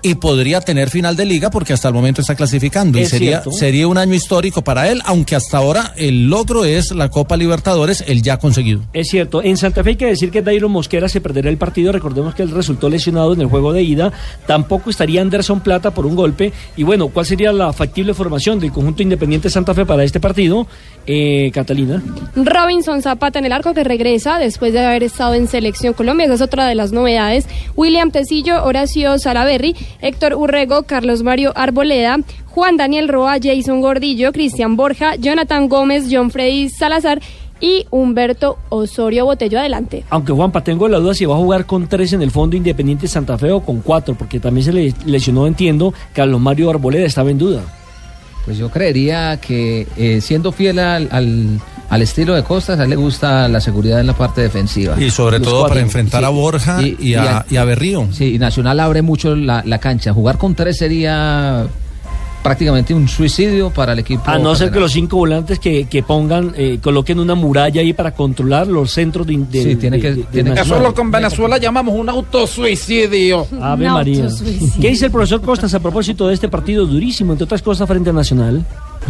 [0.05, 2.99] Y podría tener final de liga porque hasta el momento está clasificando.
[2.99, 3.51] y sería, cierto.
[3.51, 8.03] sería un año histórico para él, aunque hasta ahora el logro es la Copa Libertadores,
[8.05, 8.81] el ya conseguido.
[8.93, 11.91] Es cierto, en Santa Fe hay que decir que Dairo Mosquera se perderá el partido,
[11.91, 14.13] recordemos que él resultó lesionado en el juego de ida,
[14.45, 18.71] tampoco estaría Anderson Plata por un golpe, y bueno, ¿cuál sería la factible formación del
[18.71, 20.67] conjunto Independiente Santa Fe para este partido?
[21.07, 22.01] Eh, Catalina.
[22.35, 26.35] Robinson Zapata en el arco que regresa después de haber estado en Selección Colombia, esa
[26.35, 27.47] es otra de las novedades.
[27.75, 34.75] William Tecillo, Horacio Salaberry, Héctor Urrego, Carlos Mario Arboleda, Juan Daniel Roa, Jason Gordillo, Cristian
[34.75, 37.21] Borja, Jonathan Gómez, John Freddy Salazar
[37.59, 40.03] y Humberto Osorio Botello adelante.
[40.09, 43.07] Aunque Juanpa, tengo la duda si va a jugar con tres en el fondo Independiente
[43.07, 47.31] Santa Fe o con cuatro, porque también se le lesionó, entiendo, Carlos Mario Arboleda estaba
[47.31, 47.63] en duda.
[48.45, 52.89] Pues yo creería que eh, siendo fiel al, al, al estilo de Costas, a él
[52.89, 54.95] le gusta la seguridad en la parte defensiva.
[55.01, 55.73] Y sobre Los todo cuatro.
[55.75, 58.07] para enfrentar a Borja y a- y a Berrío.
[58.11, 60.13] Sí, y Nacional abre mucho la, la cancha.
[60.13, 61.65] Jugar con tres sería
[62.41, 64.21] prácticamente un suicidio para el equipo.
[64.27, 67.91] A no ser que los cinco volantes que, que pongan, eh, coloquen una muralla ahí
[67.93, 70.53] para controlar los centros de, de- Sí, tiene de- que- de- de tiene.
[70.61, 73.47] Eso es lo que en Venezuela llamamos un autosuicidio.
[73.61, 74.27] Ave María.
[74.79, 78.11] ¿Qué dice el profesor Costas a propósito de este partido durísimo, entre otras cosas, frente
[78.11, 78.63] a Nacional?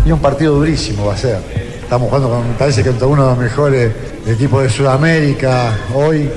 [0.06, 1.40] Y un partido durísimo va a ser.
[1.86, 3.92] Estamos jugando, con, parece que contra uno de los mejores
[4.28, 6.30] equipos de Sudamérica hoy,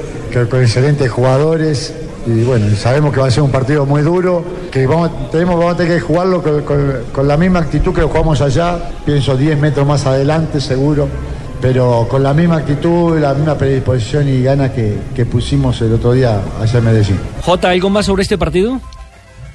[0.50, 1.94] con excelentes jugadores.
[2.26, 5.72] Y bueno, sabemos que va a ser un partido muy duro, que vamos, tenemos, vamos
[5.74, 8.78] a tener que jugarlo con, con- con la misma actitud que lo jugamos allá.
[9.06, 11.08] Pienso 10 metros más adelante, seguro.
[11.62, 16.12] Pero con la misma actitud, la misma predisposición y ganas que, que pusimos el otro
[16.12, 17.18] día allá en Medellín.
[17.42, 18.80] J, ¿algo más sobre este partido?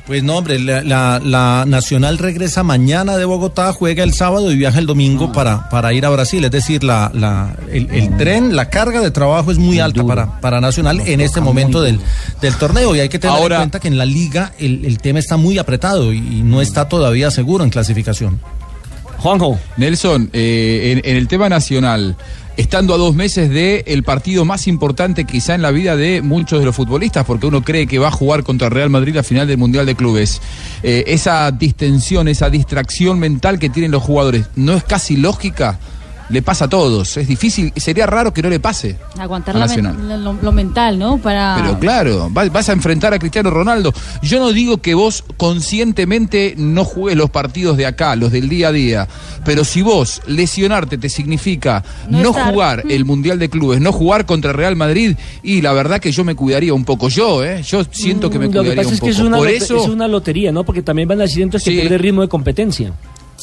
[0.06, 4.58] Pues no, hombre, la, la- la Nacional regresa mañana de Bogotá, juega el sábado y
[4.58, 6.44] viaja el domingo para, para ir a Brasil.
[6.44, 10.42] Es decir, la, la- el, el tren, la carga de trabajo es muy alta para,
[10.42, 12.02] para Nacional en este momento del,
[12.42, 12.94] del torneo.
[12.96, 15.38] Y hay que tener Ahora- en cuenta que en la liga el, el tema está
[15.38, 18.42] muy apretado y, y no está todavía seguro en clasificación.
[19.20, 19.58] Juanjo.
[19.78, 22.18] Nelson, eh, en, en el tema nacional,
[22.58, 26.60] estando a dos meses de el partido más importante quizá en la vida de muchos
[26.60, 29.48] de los futbolistas, porque uno cree que va a jugar contra Real Madrid la final
[29.48, 30.42] del Mundial de Clubes,
[30.84, 35.80] eh, esa distensión, esa distracción mental que tienen los jugadores, ¿no es casi lógica?
[36.34, 38.98] Le pasa a todos, es difícil, sería raro que no le pase.
[39.20, 39.96] Aguantar a la Nacional.
[40.00, 41.20] men- lo, lo mental, ¿no?
[41.20, 41.56] Para...
[41.62, 43.94] Pero claro, va- vas a enfrentar a Cristiano Ronaldo.
[44.24, 48.70] Yo no digo que vos conscientemente no juegues los partidos de acá, los del día
[48.70, 49.08] a día,
[49.46, 52.52] pero si vos lesionarte te significa No no, estar.
[52.52, 56.24] jugar el Mundial de Clubes, no jugar contra Real Madrid, y la verdad que yo
[56.24, 57.62] me cuidaría un poco yo, ¿eh?
[57.64, 59.12] Yo siento que me Mm, Lo que cuidaría pasa un es que poco.
[59.22, 60.64] es una, Por lote- eso es una lotería, ¿no?
[60.64, 61.80] Porque también van a decir entonces que Sí.
[61.82, 62.92] pierde ritmo de competencia.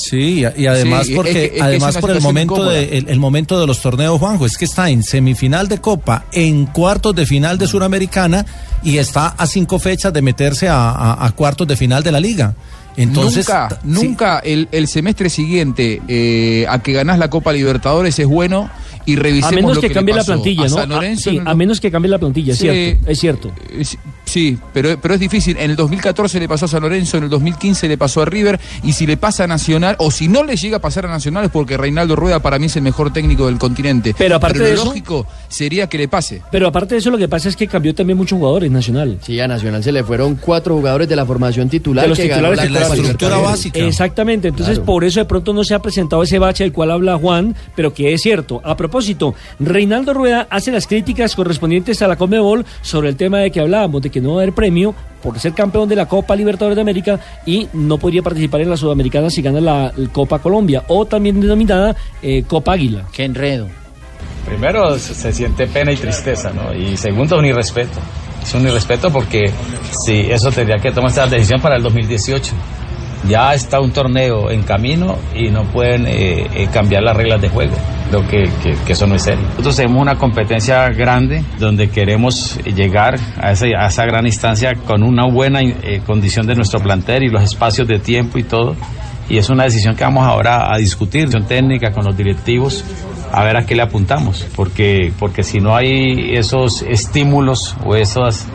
[0.00, 2.98] Sí, y y además Sí, porque que- es que es además por el momento de
[2.98, 6.66] el, el momento de los torneos Juanjo es que está en semifinal de Copa, en
[6.66, 8.44] cuartos de final de Suramericana
[8.82, 12.20] y está a cinco fechas de meterse a, a- a cuartos de final de la
[12.20, 12.54] liga.
[12.96, 18.18] Entonces nunca, sí, nunca el, el semestre siguiente eh, a que ganás la Copa Libertadores
[18.18, 18.68] es bueno
[19.06, 20.78] y revisemos A menos lo que, que, cambie le la plantilla, ¿no?
[20.96, 22.64] Ah, sí, a menos que cambie la plantilla, es Sí.
[22.68, 23.06] cierto.
[23.10, 23.52] Es cierto.
[24.30, 25.56] Sí, pero, pero es difícil.
[25.58, 28.60] En el 2014 le pasó a San Lorenzo, en el 2015 le pasó a River,
[28.84, 31.46] y si le pasa a Nacional, o si no le llega a pasar a Nacional,
[31.46, 34.14] es porque Reinaldo Rueda para mí es el mejor técnico del continente.
[34.16, 36.42] Pero aparte lo de eso- lógico sería que le pase.
[36.52, 39.18] Pero aparte de eso, lo que pasa es que cambió también muchos jugadores Nacional.
[39.22, 42.28] Sí, a Nacional se le fueron cuatro jugadores de la formación titular de los que
[42.28, 42.98] ganó titulares la que Copa estaban.
[43.02, 43.70] Libertadores.
[43.74, 44.86] Exactamente, entonces Claro.
[44.86, 47.92] por eso de pronto no se ha presentado ese bache del cual habla Juan, pero
[47.92, 48.60] que es cierto.
[48.64, 53.50] A propósito, Reinaldo Rueda hace las críticas correspondientes a la Conmebol sobre el tema de
[53.50, 56.34] que hablábamos, de que no va a haber premio por ser campeón de la Copa
[56.34, 60.84] Libertadores de América y no podría participar en la Sudamericana si gana la Copa Colombia
[60.88, 63.04] o también denominada eh, Copa Águila.
[63.12, 63.68] Qué enredo.
[64.46, 66.74] Primero se siente pena y tristeza, ¿no?
[66.74, 67.98] Y segundo, un irrespeto.
[68.42, 69.50] Es un irrespeto porque
[70.04, 72.52] sí, eso tendría que tomar esta decisión para el 2018.
[73.28, 77.48] Ya está un torneo en camino y no pueden eh, eh, cambiar las reglas de
[77.50, 77.74] juego.
[78.08, 78.50] Creo que,
[78.86, 79.44] que- eso no es serio.
[79.50, 85.02] Nosotros tenemos una competencia grande donde queremos llegar a esa, a esa gran instancia con
[85.02, 88.74] una buena eh, condición de nuestro plantel y los espacios de tiempo y todo.
[89.28, 92.84] Y es una decisión que vamos ahora a discutir, decisión técnica con los directivos,
[93.32, 98.48] a ver a qué le apuntamos, porque, porque si no hay esos estímulos o esas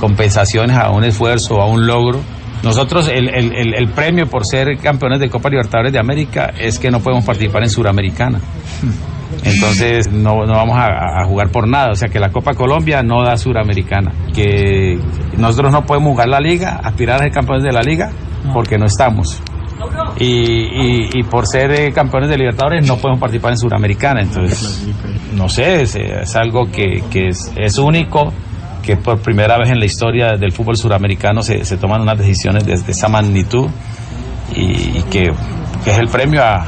[0.00, 2.20] compensaciones a un esfuerzo a un logro,
[2.62, 6.90] nosotros el, el- el- premio por ser campeones de Copa Libertadores de América es que
[6.90, 8.40] no podemos participar en Suramericana.
[9.44, 13.02] Entonces no, no vamos a, a jugar por nada, o sea que la Copa Colombia
[13.02, 14.98] no da Suramericana, que
[15.36, 18.10] nosotros no podemos jugar la liga, aspirar a ser campeones de la liga,
[18.52, 19.40] porque no estamos.
[20.18, 24.88] Y, y- y por ser eh, campeones de Libertadores no podemos participar en Suramericana, entonces
[25.36, 28.32] no sé, es, es algo que, que es, es único,
[28.82, 32.64] que por primera vez en la historia del fútbol suramericano se, se toman unas decisiones
[32.64, 33.68] de, esa magnitud
[34.54, 35.32] y, y que,
[35.84, 36.66] que es el premio a,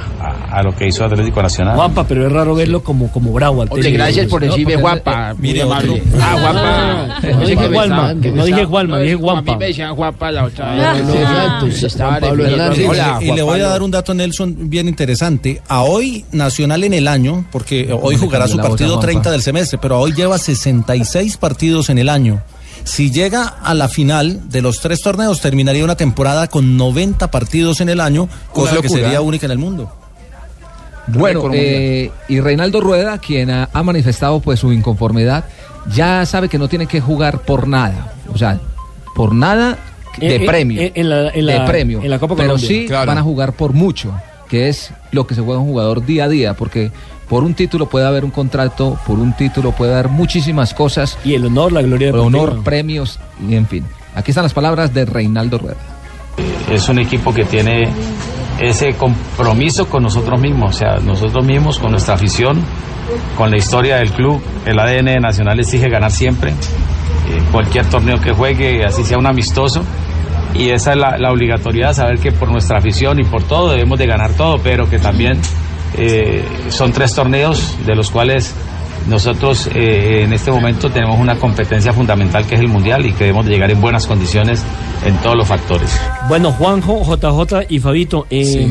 [0.51, 1.75] a- lo que hizo Atlético Nacional.
[1.77, 3.95] Juanpa, pero es raro verlo como, como bravo al técnico.
[3.95, 5.31] gracias por No, decirme Juanpa.
[5.31, 6.03] eh, Muy mire, amable.
[6.21, 7.31] Ah, Juanpa.
[7.33, 9.57] No dije Juanma, no dije dije A mí Juanpa.
[9.57, 11.05] me decían Juanpa la otra Ah, vez.
[11.05, 12.45] no, exacto, Pablo
[12.89, 15.63] Hola, y le voy a dar un dato, Nelson, bien interesante.
[15.69, 19.07] A hoy, Nacional en el año, porque hoy jugará su partido Juanpa?
[19.07, 22.43] 30 del semestre, pero hoy lleva 66 partidos en el año.
[22.85, 27.81] Si llega a la final de los tres torneos, terminaría una temporada con 90 partidos
[27.83, 29.93] en el año, cosa que sería única en el mundo.
[31.19, 35.45] Bueno, eh, y Reinaldo Rueda, quien ha, ha manifestado pues su inconformidad,
[35.95, 38.59] ya sabe que no tiene que jugar por nada, o sea,
[39.15, 39.79] por nada
[40.19, 42.69] de Eh, premio, eh, en la- en de premio, en la Copa pero Colombia.
[42.69, 43.07] sí Claro.
[43.07, 44.13] van a jugar por mucho,
[44.49, 46.91] que es lo que se juega un jugador día a día, porque
[47.29, 51.17] por un título puede haber un contrato, por un título puede haber muchísimas cosas.
[51.25, 53.85] Y el honor, la gloria El honor, premios y en fin.
[54.17, 55.77] Aquí están las palabras de Reinaldo Rueda.
[56.71, 57.89] es un equipo que tiene
[58.61, 62.63] ese compromiso con nosotros mismos, o sea, nosotros mismos, con nuestra afición,
[63.37, 64.41] con la historia del club.
[64.67, 66.55] El ADN de Nacional exige ganar siempre, eh,
[67.51, 69.83] cualquier torneo que juegue, así sea un amistoso.
[70.55, 74.07] Y esa es la, obligatoriedad, saber que por nuestra afición y por todo debemos de
[74.07, 75.41] ganar todo, pero que también
[75.97, 78.55] eh, son tres torneos de los cuales
[79.09, 83.25] nosotros eh, en este momento tenemos una competencia fundamental que es el Mundial y que
[83.25, 84.63] debemos de llegar en buenas condiciones
[85.05, 85.91] en todos los factores.
[86.29, 88.69] Bueno, Juanjo, JJ y Fabito, eh,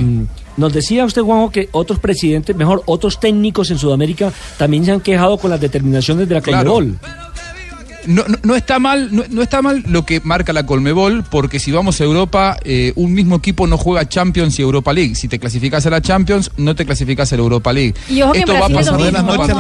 [0.58, 5.02] nos decía usted, Juanjo, que otros presidentes, mejor, otros técnicos en Sudamérica también se han
[5.02, 6.74] quejado con las determinaciones de la Claro.
[6.74, 7.00] Conmebol.
[8.08, 11.60] No, no, no está mal, no, no está mal lo que marca la Colmebol, porque
[11.60, 15.16] si vamos a Europa, eh, un mismo equipo no juega Champions y Europa League.
[15.16, 17.94] Si te clasificas a la Champions, no te clasificas a la Europa League.
[18.10, 19.12] Y ojo que en Esto va a Brasil pasar de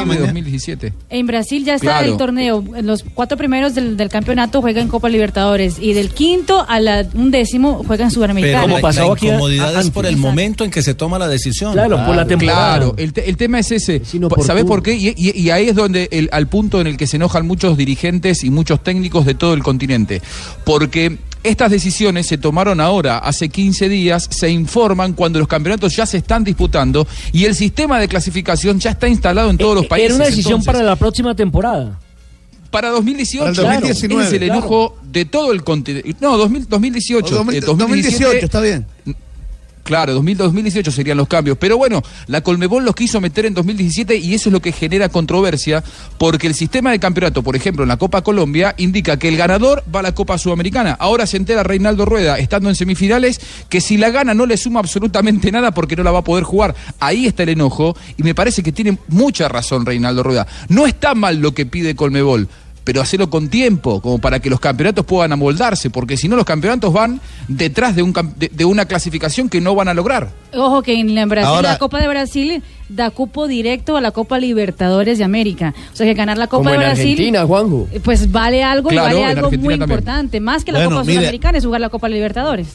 [0.06, 0.19] Mañana.
[0.25, 0.93] 2017.
[1.10, 2.12] En Brasil ya está Claro.
[2.12, 2.63] el torneo.
[2.82, 7.32] Los cuatro primeros del, del campeonato juegan Copa Libertadores y del quinto a la un
[7.32, 8.67] décimo juegan Pero Sudamericana.
[8.80, 11.73] la, la incomodidad a- es por el momento en que se toma la decisión.
[11.73, 14.02] Claro, el, te- el tema es ese.
[14.45, 14.93] ¿Sabes por qué?
[14.93, 17.78] Y, y- y ahí es donde, el- al punto en el que se enojan muchos
[17.78, 20.22] dirigentes y muchos técnicos de todo el continente.
[20.65, 26.06] Porque estas decisiones se tomaron ahora, hace 15 días, se informan cuando los campeonatos ya
[26.06, 30.08] se están disputando y el sistema de clasificación ya está instalado en todos los países.
[30.08, 31.98] Era una decisión Entonces, para la próxima temporada.
[32.72, 33.39] para 2018.
[33.39, 33.88] Para el claro.
[33.88, 34.60] 2019, Ese es el claro.
[34.60, 36.15] enojo de todo el continente.
[36.20, 37.26] No, 2000 2018.
[37.34, 38.86] O 2000 eh, 2017, 2018, está bien.
[39.89, 41.58] Claro, 2000, 2018 serían los cambios.
[41.58, 45.10] Pero bueno, la Colmebol los quiso meter en 2017 y eso es lo que genera
[45.10, 45.84] controversia,
[46.19, 49.84] porque el sistema de campeonato, por ejemplo, en la Copa Colombia, indica que el ganador
[49.91, 50.95] va a la Copa Sudamericana.
[50.99, 54.80] Ahora se entera Reinaldo Rueda, estando en semifinales, que si la gana no le suma
[54.80, 56.75] absolutamente nada porque no la va a poder jugar.
[56.99, 60.45] Ahí está el enojo y me parece que tiene mucha razón Reinaldo Rueda.
[60.67, 62.47] No está mal lo que pide Colmebol.
[62.84, 66.46] Pero hacerlo con tiempo, como para que los campeonatos puedan amoldarse, porque si no los
[66.46, 70.30] campeonatos van detrás de, un, de, de una clasificación que no van a lograr.
[70.54, 74.39] Ojo que en Brasil, Ahora- la Copa de Brasil da cupo directo a la Copa
[74.39, 75.76] Libertadores de América.
[75.94, 77.12] O sea que ganar la Copa Como de en Brasil.
[77.12, 77.88] Argentina, Juanjo.
[78.04, 79.82] Pues vale algo, y vale algo Argentina muy también.
[80.00, 80.39] importante.
[80.39, 81.13] Más que la Bueno, Copa mire.
[81.20, 82.68] Sudamericana es jugar la Copa Libertadores.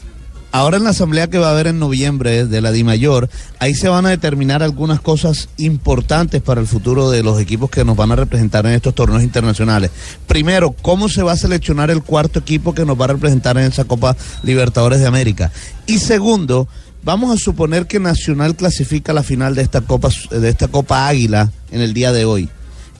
[0.55, 3.89] Ahora en la asamblea que va a haber en noviembre de la DIMAYOR, ahí se
[3.89, 8.13] van a determinar algunas cosas importantes para el futuro de los equipos que nos van
[8.13, 9.91] a representar en estos torneos internacionales.
[10.27, 13.65] Primero, cómo se va a seleccionar el cuarto equipo que nos va a representar en
[13.65, 15.51] esa Copa Libertadores de América.
[15.87, 16.69] Y segundo,
[17.03, 21.09] vamos a suponer que Nacional clasifica a la final de esta Copa de esta Copa
[21.09, 22.47] Águila en el día de hoy.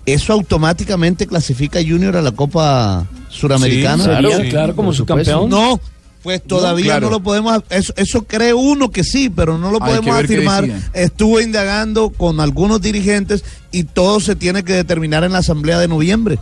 [0.05, 4.19] Eso automáticamente clasifica a Junior a la Copa Suramericana.
[4.19, 5.49] Sí, Sí, claro, como subcampeón.
[5.49, 5.79] No,
[6.25, 7.05] pues todavía claro.
[7.05, 7.61] no lo podemos.
[7.69, 10.67] Eso, eso cree uno que sí, pero no lo Hay podemos afirmar.
[10.93, 15.87] Estuve indagando con algunos dirigentes y todo se tiene que determinar en la asamblea de
[15.87, 16.39] noviembre.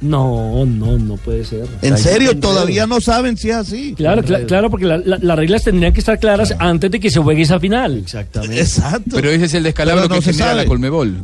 [0.00, 1.66] No, no, no puede ser.
[1.82, 3.94] En serio, todavía no saben si es así.
[3.94, 7.10] Claro, cla- claro, porque la- la- las reglas tendrían que estar claras antes de que
[7.10, 7.98] se juegue esa final.
[7.98, 8.60] Exactamente.
[8.60, 9.10] Exacto.
[9.16, 10.62] Pero ese es el descalabro Pero no que se genera sabe.
[10.62, 11.16] la Colmebol.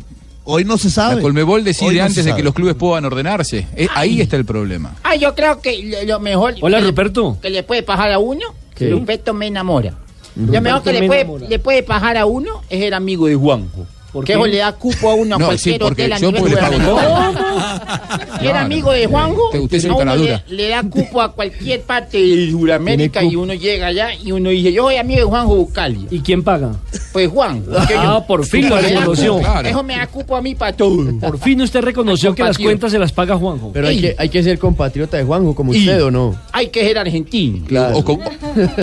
[0.44, 1.16] Hoy no se sabe.
[1.16, 3.66] La Colmebol decide no antes de que los clubes puedan ordenarse.
[3.76, 4.94] Eh, ahí está el problema.
[5.04, 8.40] Ah, yo creo que lo, mejor Hola, que le- que le puede pasar a uno,
[8.74, 8.90] ¿Qué?
[8.90, 9.94] Ruperto me enamora.
[10.34, 13.34] Lo mejor que me le puede, le puede pasar a uno es el amigo de
[13.36, 13.86] Juanjo.
[14.12, 14.38] ¿Por que qué?
[14.38, 16.76] eso le da cupo a uno a No, cualquier sí, porque hotel a nivel pago
[16.76, 18.42] gubernamental.
[18.42, 20.44] Era amigo de Juanjo, Usted- usted es caladura.
[20.48, 24.50] le, le da cupo a cualquier parte de Sudamérica y uno llega allá y uno
[24.50, 26.06] dice, yo soy amigo de Juanjo Bucalia.
[26.10, 26.72] ¿Y quién paga?
[27.12, 27.70] Pues Juanjo.
[27.86, 29.38] que Ah, yo- por fin lo reconoció.
[29.38, 29.68] Claro.
[29.68, 31.18] Eso me da cupo a mí para todo.
[31.20, 33.70] Por fin usted reconoció que las cuentas se las paga Juanjo.
[33.72, 36.34] Pero hay que, hay que ser compatriota de Juanjo, como Y- usted, ¿o no?
[36.52, 37.64] Hay que ser argentino.
[37.66, 37.98] Claro.
[37.98, 38.18] O, co-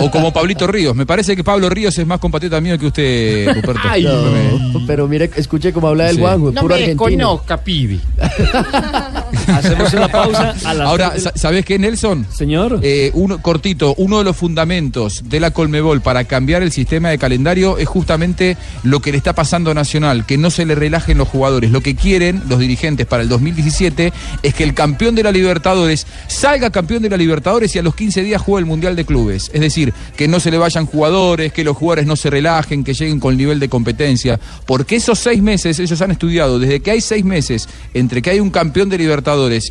[0.00, 0.94] o como Pablito Ríos.
[0.96, 3.80] Me parece que Pablo Ríos es más compatriota mío que usted, Ruperto.
[3.84, 6.20] Ay, No, pero mire, escuche cómo habla del Sí.
[6.22, 7.08] Juanjo, No puro me argentino.
[7.08, 8.00] desconozca, pibe.
[9.48, 12.26] Hacemos una pausa a las Ahora, tres de sa- ¿sabés qué, Nelson?
[12.34, 12.80] Señor.
[12.82, 17.18] Eh, uno, cortito, uno de los fundamentos de la Colmebol para cambiar el sistema de
[17.18, 21.18] calendario es justamente lo que le está pasando a Nacional, que no se le relajen
[21.18, 21.70] los jugadores.
[21.70, 24.12] Lo que quieren los dirigentes para el 2017
[24.42, 27.94] es que el campeón de la Libertadores salga campeón de la Libertadores y a los
[27.94, 29.50] 15 días juegue el Mundial de Clubes.
[29.52, 32.94] Es decir, que no se le vayan jugadores, que los jugadores no se relajen, que
[32.94, 34.38] lleguen con nivel de competencia.
[34.66, 38.40] Porque esos seis meses, ellos han estudiado, desde que hay seis meses entre que hay
[38.40, 39.19] un campeón de Libertadores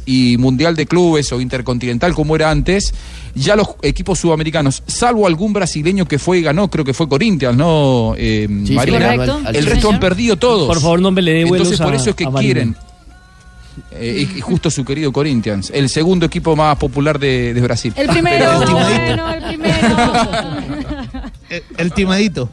[0.05, 2.93] y Mundial de Clubes o Intercontinental como era antes,
[3.35, 7.55] ya los equipos sudamericanos, salvo algún brasileño que fue y ganó, creo que fue Corinthians,
[7.57, 8.13] ¿no?
[8.17, 8.99] Eh, Sí, Marina?
[9.15, 9.39] correcto.
[9.47, 9.93] El Sí, resto señor.
[9.95, 10.67] han perdido todos.
[10.67, 12.75] Por favor, no me le dé Entonces, por eso es que quieren.
[13.91, 17.93] eh, y justo su querido Corinthians, el segundo equipo más popular de, de Brasil.
[17.95, 19.95] El primero, Pero- bueno, el primero.
[21.49, 22.51] El, el timadito.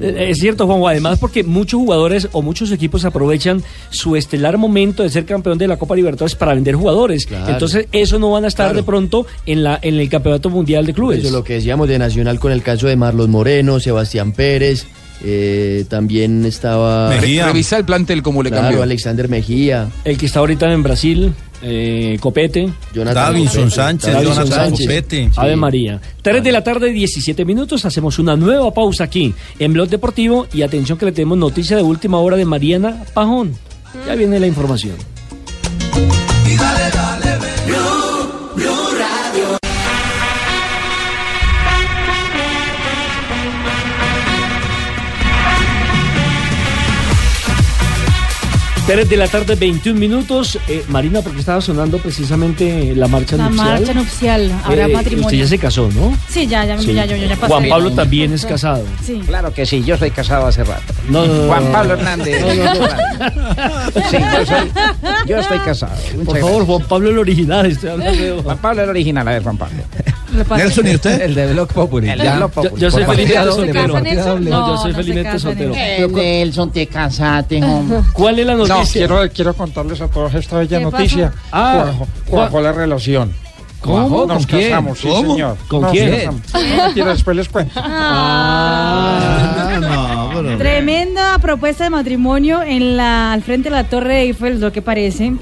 [0.00, 5.02] Eh, Es cierto, Juanjo, además porque muchos jugadores o muchos equipos aprovechan su estelar momento
[5.02, 7.26] de ser campeón de la Copa Libertadores para vender jugadores.
[7.26, 7.52] Claro.
[7.52, 8.76] Entonces, eso no van a estar Claro.
[8.78, 11.18] de pronto en la en el Campeonato Mundial de Clubes.
[11.18, 14.86] Eso es lo que decíamos de Nacional con el caso de Marlos Moreno, Sebastián Pérez,
[15.22, 17.46] eh, también estaba Mejía.
[17.46, 18.82] Revisa el plantel como le claro, cambió.
[18.82, 22.68] Alexander Mejía, El que está ahorita en Brasil, eh, Copete.
[22.92, 24.86] Jonathan Davinson Copete, Sánchez, Davinson Jonathan Sánchez.
[24.86, 25.30] Copete.
[25.36, 26.00] Ave María.
[26.22, 27.84] 3 de la tarde, 17 minutos.
[27.84, 30.46] Hacemos una nueva pausa aquí en Blog Deportivo.
[30.52, 33.54] Y atención que le tenemos noticia de última hora de Mariana Pajón.
[34.06, 34.96] Ya viene la información.
[36.46, 36.83] Y dale, dale,
[48.86, 50.58] 3 de la tarde, 21 minutos.
[50.68, 53.66] Eh, Marina, porque estaba sonando precisamente la marcha La nupcial.
[53.80, 55.26] marcha nupcial, habrá Eh, matrimonio.
[55.26, 56.14] Usted ya se casó, ¿no?
[56.28, 56.92] Sí, ya, ya, Sí.
[56.92, 57.46] ya, yo, yo ya pasé.
[57.54, 58.84] Juan Pablo también es casado.
[59.02, 59.22] Sí.
[59.26, 60.92] Claro que sí, yo soy casado hace rato.
[61.08, 61.72] No, no, no, Juan.
[61.72, 62.40] Pablo Hernández.
[62.42, 62.88] No, no, no.
[64.10, 64.70] Sí, yo, soy,
[65.28, 65.92] yo estoy casado.
[66.26, 67.64] Por favor, Juan Pablo el original.
[67.66, 68.42] Estoy hablando de-.
[68.42, 69.78] Juan Pablo el original, a ver, Juan Pablo.
[70.56, 71.22] Nelson, ¿y usted?
[71.22, 72.08] El de Blog Populi.
[72.10, 72.32] El Ya.
[72.32, 72.80] de Blog Yo, Populi.
[72.82, 74.00] yo soy felizmente soltero.
[74.40, 75.72] No, yo No, soy no se felizmente soltero.
[75.76, 77.98] Eh, Nelson, te casaste, hombre.
[78.12, 79.06] ¿Cuál es la No, noticia?
[79.06, 81.32] quiero, quiero contarles a todos esta bella ¿Qué noticia.
[81.52, 81.92] Ah,
[82.28, 83.32] Cuajó, la relación.
[83.80, 84.24] ¿Cómo?
[84.26, 84.70] Nos ¿Con quién?
[84.70, 85.32] casamos, sí, ¿Cómo?
[85.34, 85.56] señor.
[85.68, 86.24] ¿Con Nos quién?
[86.24, 87.78] No, mentira, después les cuento.
[87.84, 94.58] Ah, no, pero- Tremenda propuesta de matrimonio en la, al frente de la Torre Eiffel,
[94.60, 95.34] lo que parece.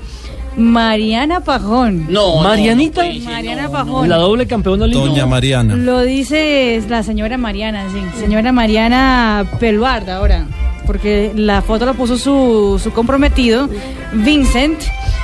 [0.56, 2.06] Mariana Pajón.
[2.08, 3.04] No, Marianita.
[3.06, 4.08] no, no, Mariana Pajón.
[4.08, 5.08] La doble campeona olímpica.
[5.08, 5.74] Doña Mariana.
[5.76, 8.00] Lo dice la señora Mariana, sí.
[8.20, 10.46] Señora Mariana Peluard ahora.
[10.86, 13.68] Porque la foto la puso su, su comprometido,
[14.12, 14.80] Vincent.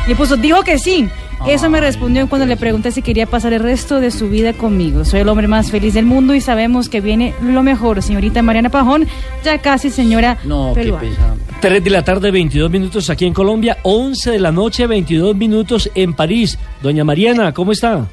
[0.07, 1.09] Y puso, dijo que sí.
[1.47, 5.05] Eso me respondió cuando le pregunté si quería pasar el resto de su vida conmigo.
[5.05, 8.03] Soy el hombre más feliz del mundo y sabemos que viene lo mejor.
[8.03, 9.07] Señorita Mariana Pajón,
[9.45, 11.37] ya casi señora No, qué pesado.
[11.61, 15.91] 3 de la tarde, 22 minutos aquí en Colombia, 11 de la noche, 22 minutos
[15.95, 16.59] en París.
[16.83, 18.07] Doña Mariana, ¿cómo está?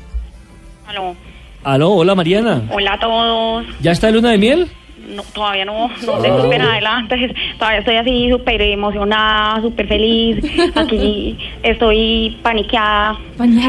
[0.87, 1.15] Aló.
[1.63, 2.63] Aló, hola Mariana.
[2.71, 3.65] Hola a todos.
[3.81, 4.67] ¿Ya está de luna de miel?
[5.15, 7.35] No, todavía no, no estoy súper adelante.
[7.59, 10.43] Todavía estoy así súper emocionada, súper feliz.
[10.75, 13.15] Aquí estoy paniqueada.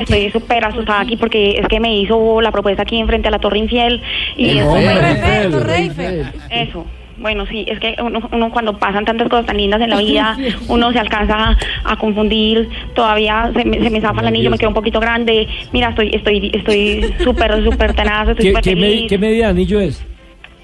[0.00, 3.38] Estoy súper asustada aquí porque es que me hizo la propuesta aquí enfrente a la
[3.38, 4.00] Torre Infiel.
[4.38, 6.86] Y es súper- Eso.
[7.18, 10.37] Bueno, sí, es que uno, uno cuando pasan tantas cosas tan lindas en la vida,
[10.68, 14.68] uno se alcanza a confundir, todavía se me, se me zafa el anillo, me queda
[14.68, 15.48] un poquito grande.
[15.72, 19.81] Mira, estoy estoy estoy súper, súper tenaz, estoy ¿Qué, súper qué qué medida de anillo
[19.81, 20.04] es?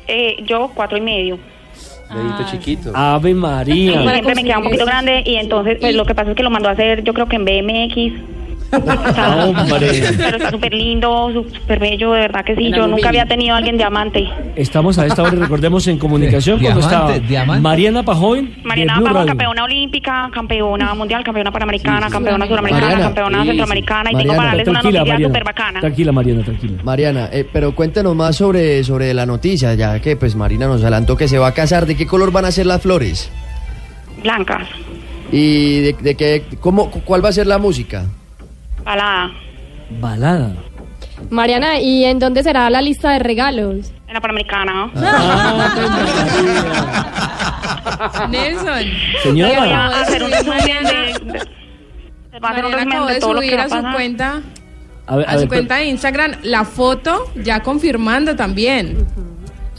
[0.07, 1.39] Eh, yo cuatro y medio.
[2.15, 2.93] Dedito chiquito.
[2.95, 4.03] Ave María.
[4.03, 6.51] Siempre me queda un poquito grande y entonces pues lo que pasa es que lo
[6.51, 8.13] mandó a hacer yo creo que en BMX.
[8.73, 10.03] Está- Hombre.
[10.17, 12.73] Pero está súper lindo, súper bello, de verdad que sí.
[12.75, 14.29] Yo nunca había tenido a alguien diamante.
[14.57, 17.63] Estamos a esta hora, recordemos, en comunicación cuando Diamante, estaba diamante.
[17.63, 18.51] Mariana Pajón.
[18.65, 19.29] Mariana de Blue Pajo, Radio.
[19.29, 22.51] campeona olímpica, campeona mundial, campeona panamericana, campeona sí.
[22.51, 25.29] suramericana, Mariana, campeona centroamericana y tengo para darles una Tranquila, noticia Mariana.
[25.29, 25.81] súper bacana.
[25.81, 26.83] Tranquila, Mariana, tranquila.
[26.83, 31.17] Mariana, eh, pero cuéntanos más sobre, sobre la noticia, ya que pues Marina nos adelantó
[31.17, 31.87] que se va a casar.
[31.87, 33.31] ¿De qué color van a ser las flores?
[34.23, 34.69] Blancas,
[35.33, 38.05] ¿Y de, de qué, cómo, cuál va a ser la música?
[38.85, 39.31] Balada,
[40.01, 40.53] Balada.
[41.31, 43.93] Mariana, ¿y en dónde será la lista de regalos?
[44.09, 44.91] en la panamericana.
[48.31, 48.85] Nelson.
[49.23, 49.59] Señora.
[49.61, 53.15] Voy a hacer un resumen de, de- va a hacer un Mariana resumen acabó de
[53.15, 54.41] de todo lo que subir va a su cuenta,
[55.07, 59.07] A ver, a a su cuenta de Instagram la foto ya confirmando también.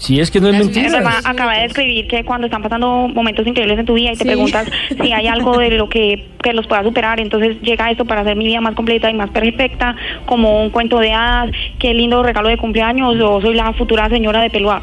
[0.03, 0.99] Si es que no es mentira.
[1.23, 4.29] acaba de escribir que cuando están pasando momentos increíbles en tu vida y te Sí.
[4.29, 4.67] preguntas
[5.01, 8.35] si hay algo de lo que, que los pueda superar, entonces llega esto para hacer
[8.35, 9.95] mi vida más completa y más perfecta,
[10.25, 14.41] como un cuento de hadas, qué lindo regalo de cumpleaños, yo soy la futura señora
[14.41, 14.81] de Pelúa.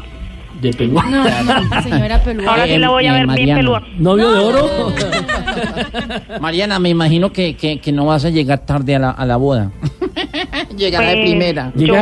[0.59, 1.03] De pelúa.
[1.09, 2.51] No, no, señora Pelúa.
[2.51, 3.81] Ahora sí la voy a ver bien pelúa.
[3.97, 4.69] ¿Novio de oro?
[6.39, 9.37] Mariana, me imagino que, que, que no vas a llegar tarde a la, a la
[9.37, 9.71] boda.
[10.77, 11.71] Llegará de Pues, primera.
[11.75, 11.95] yo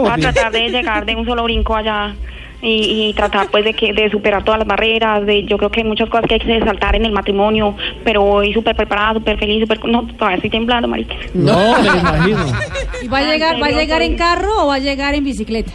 [0.00, 2.14] Voy a tratar de llegar de un solo brinco allá.
[2.62, 5.80] Y, y tratar pues de que de superar todas las barreras de yo creo que
[5.80, 9.38] hay muchas cosas que hay que saltar en el matrimonio pero voy súper preparada súper
[9.38, 12.38] feliz súper no todavía estoy temblando marica No, me imagino.
[13.02, 15.72] ¿Y va a llegar, va a llegar en carro o va a llegar en bicicleta?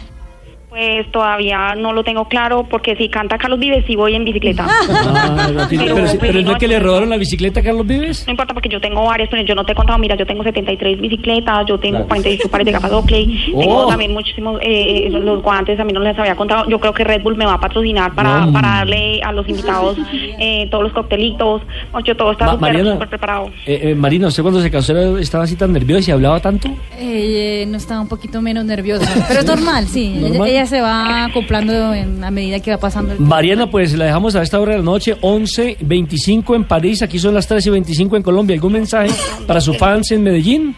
[0.76, 4.66] Pues todavía no lo tengo claro porque si canta Carlos Vives sí voy en bicicleta.
[4.68, 8.26] Ah, no, pero, pero, pero no es que le robaron la bicicleta a Carlos Vives.
[8.26, 10.42] No importa porque yo tengo varias, pero yo no te he contado, mira, yo tengo
[10.44, 12.08] 73 bicicletas, yo tengo Claro.
[12.08, 13.58] 48 pares de gafas Oakley, Oh.
[13.60, 16.92] tengo también muchísimos, eh, eh, los guantes, a mí no les había contado, yo creo
[16.92, 18.52] que Red Bull me va a patrocinar para, No.
[18.52, 19.96] para darle a los invitados
[20.38, 21.62] eh, todos los coctelitos,
[21.92, 23.46] ocho, todo está súper preparado.
[23.64, 26.68] Eh, eh, Marina, ¿usted cuando se casó estaba así tan nerviosa y hablaba tanto?
[26.98, 30.12] Eh, no estaba un poquito menos nerviosa, pero es normal, sí.
[30.18, 30.65] Ella, ¿Normal?
[30.66, 34.42] Se va acoplando en, a medida que va pasando el Mariana, pues la dejamos a
[34.42, 38.16] esta hora de la noche, 11, 25 en París, aquí son las 13 y 25
[38.16, 38.54] en Colombia.
[38.54, 39.10] ¿Algún mensaje
[39.46, 40.74] para sus fans en Medellín?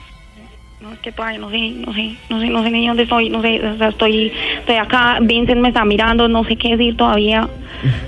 [0.81, 3.29] No, es que todavía no sé, no sé, no sé, no sé ni dónde estoy,
[3.31, 6.97] no sé, o sea, estoy, estoy acá, Vincent me está mirando, no sé qué decir
[6.97, 7.49] todavía.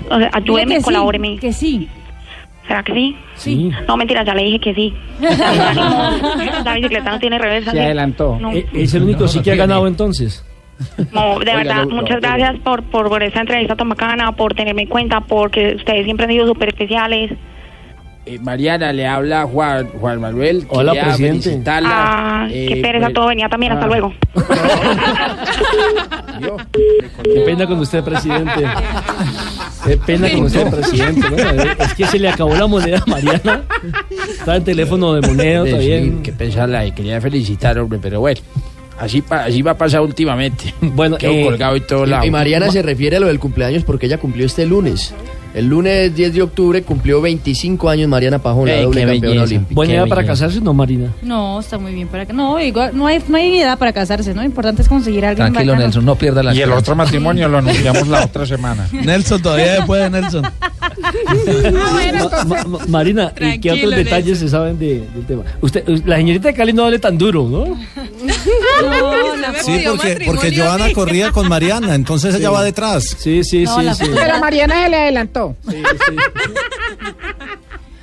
[0.09, 1.37] O sea, ayúdeme, que sí, colabóreme.
[1.37, 1.87] que sí.
[2.67, 3.15] ¿Será que sí?
[3.35, 3.71] Sí.
[3.87, 4.93] No, mentira, ya le dije que sí.
[5.19, 7.71] La bicicleta no tiene reversa.
[7.71, 7.83] Se ¿sí?
[7.83, 8.37] adelantó.
[8.39, 10.45] No, Eh, Es el único sí que ha ganado entonces.
[11.11, 14.31] No, de Oiga, verdad, lo- muchas lo- gracias por, por, por esta entrevista tan bacana,
[14.33, 17.31] por tenerme en cuenta, porque ustedes siempre han sido súper especiales.
[18.23, 20.65] Eh, Mariana, le habla Juan, Juan Manuel.
[20.69, 21.59] Hola, presidente.
[21.67, 23.87] Ah, Eh, qué pereza pues, todo, venía también, hasta ah.
[23.87, 24.13] luego.
[27.23, 28.63] Qué pena con usted, presidente.
[29.85, 31.29] Qué pena con usted, presidente.
[31.29, 31.37] ¿no?
[31.83, 33.63] Es que se le acabó la moneda a Mariana.
[34.29, 35.99] Está en teléfono de moneda Hombre, todavía.
[36.01, 38.39] sí, qué pensarla, y quería felicitar, hombre, pero bueno.
[39.01, 40.73] Así, pa- así va a pasar últimamente.
[40.81, 42.25] Bueno, Quedo eh, colgado y todo Y, lado.
[42.25, 45.13] y Mariana se refiere a lo del cumpleaños porque ella cumplió este lunes.
[45.53, 49.43] El lunes 10 de octubre cumplió 25 años Mariana Pajón, la doble campeona belleza.
[49.43, 49.75] olímpica.
[49.75, 51.09] Buena edad para casarse, ¿no, Marina?
[51.23, 54.33] No, está muy bien para que no, igual no hay no hay edad para casarse,
[54.33, 54.41] ¿no?
[54.41, 55.87] Lo importante es conseguir a alguien Tranquilo, bacano.
[55.87, 58.87] Nelson, no pierda la Y el otro matrimonio lo anunciamos la otra semana.
[58.93, 60.43] Nelson, todavía después de Nelson.
[61.43, 65.43] Ma- ma- ma- Marina, ¿y qué otros detalles se saben de- del tema?
[65.61, 67.77] Usted, la señorita de Cali no hable tan duro, ¿no?
[68.81, 73.15] No, la Sí, porque, porque Joana corría con Mariana, entonces ella va detrás.
[73.19, 75.55] Sí, sí, No, la- Pero a Mariana se le adelantó.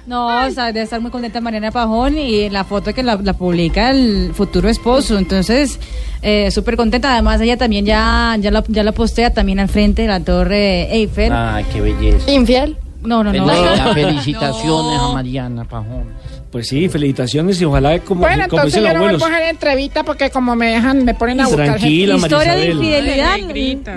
[0.06, 3.34] No, o sea, debe estar muy contenta Mariana Pajón y la foto que la, la
[3.34, 5.18] publica el futuro esposo.
[5.18, 5.78] Entonces,
[6.22, 7.12] eh, súper contenta.
[7.12, 10.90] Además, ella también ya, ya, la, ya la postea también al frente de la Torre
[10.94, 11.30] Eiffel.
[11.30, 12.30] Ah, qué belleza.
[12.30, 12.78] ¿Infiel?
[13.02, 13.92] No, no, no.
[13.92, 16.04] Felicitaciones a Mariana Pajón.
[16.50, 19.22] Pues sí, felicitaciones y ojalá como, Bueno, como entonces dicen yo no abuelos.
[19.22, 22.26] a hacer entrevista porque como me dejan, me ponen a buscar Tranquila, gente.
[22.26, 23.36] Historia de infidelidad,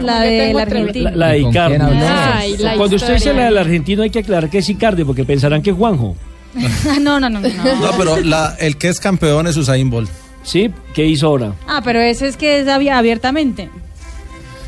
[0.01, 0.63] la de la entrevista.
[0.63, 1.11] Argentina.
[1.11, 1.85] La, la de ¿Con quién Icardi.
[1.85, 2.05] habló?
[2.33, 5.23] Ay, la Cuando usted dice la del argentino hay que aclarar que es Icardi porque
[5.23, 6.15] pensarán que es Juanjo.
[7.01, 7.39] no, no, no, no.
[7.39, 10.09] No, pero la- el que es campeón es Usain Bolt.
[10.43, 10.69] ¿Sí?
[10.93, 11.53] ¿Qué hizo ahora?
[11.67, 13.69] Ah, pero ese es que es abi- abiertamente.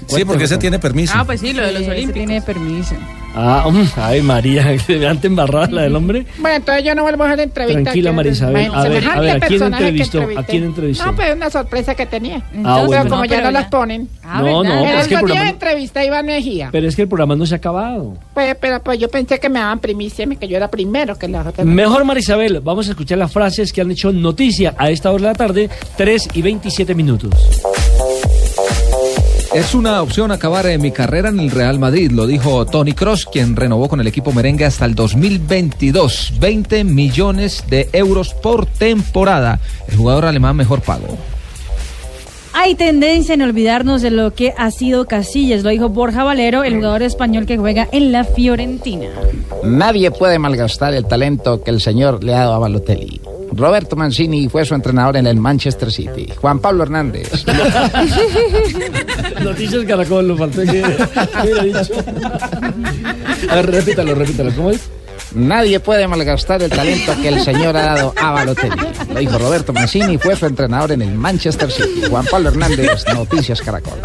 [0.08, 1.14] Sí, porque ese tiene permiso.
[1.16, 2.14] Ah, pues sí, lo de los Sí, ese olímpicos.
[2.28, 2.96] tiene permiso.
[3.36, 6.26] Ah, mm, ay María, que vean embarrada la del hombre.
[6.38, 7.82] Bueno, entonces yo no vuelvo a hacer entrevista.
[7.82, 8.72] Tranquila, Marisabel.
[8.72, 10.40] A ver, a ver, ¿a quién personaje que entrevistó?
[10.40, 11.06] ¿A quién entrevistó?
[11.08, 12.38] No, pues una sorpresa que tenía.
[12.64, 13.04] Ah, Pero bueno.
[13.10, 14.08] como No, ya pero no ya- las ponen.
[14.24, 16.70] Ah, No, no, pero es que el programa, entrevisté a Iván Mejía.
[16.72, 18.16] pero es que el programa no se ha acabado.
[18.36, 21.48] Pues, pero pues yo pensé que me daban primicia, que yo era primero que las
[21.48, 21.66] otras.
[21.66, 25.28] Mejor Marisabel, vamos a escuchar las frases que han hecho noticia a esta hora de
[25.30, 27.32] la tarde, 3 y 27 minutos.
[29.54, 33.28] Es una opción acabar en mi carrera en el Real Madrid, lo dijo Tony Cross,
[33.32, 36.34] quien renovó con el equipo merengue hasta el 2022.
[36.40, 39.60] 20 millones de euros por temporada.
[39.88, 41.20] El jugador alemán mejor pago.
[42.54, 46.76] Hay tendencia en olvidarnos de lo que ha sido Casillas, lo dijo Borja Valero, el
[46.76, 49.10] jugador español que juega en la Fiorentina.
[49.64, 53.22] Nadie puede malgastar el talento que el señor le ha dado a Balotelli.
[53.56, 56.28] Roberto Mancini fue su entrenador en el Manchester City.
[56.42, 57.46] Juan Pablo Hernández.
[59.44, 60.84] Noticias Caracol, lo faltó que
[61.44, 61.94] hubiera dicho.
[63.50, 64.52] A ver, repítalo, repítalo.
[64.56, 64.82] ¿Cómo es?
[65.36, 68.76] Nadie puede malgastar el talento que el señor ha dado a Balotelli.
[69.14, 72.04] Lo dijo Roberto Mancini, fue su entrenador en el Manchester City.
[72.10, 74.00] Juan Pablo Hernández, Noticias Caracol.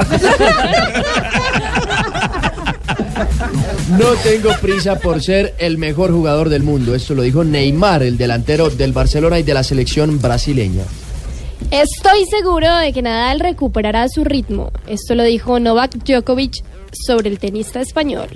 [3.98, 6.94] No tengo prisa por ser el mejor jugador del mundo.
[6.94, 10.84] Esto lo dijo Neymar, el delantero del Barcelona y de la selección brasileña.
[11.70, 14.72] Estoy seguro de que Nadal recuperará su ritmo.
[14.86, 16.64] Esto lo dijo Novak Djokovic
[17.06, 18.28] sobre el tenista español.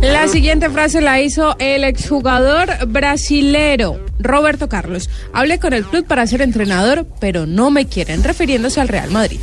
[0.00, 5.08] La siguiente frase la hizo el exjugador brasilero Roberto Carlos.
[5.32, 9.40] Hablé con el club para ser entrenador, pero no me quieren, refiriéndose al Real Madrid.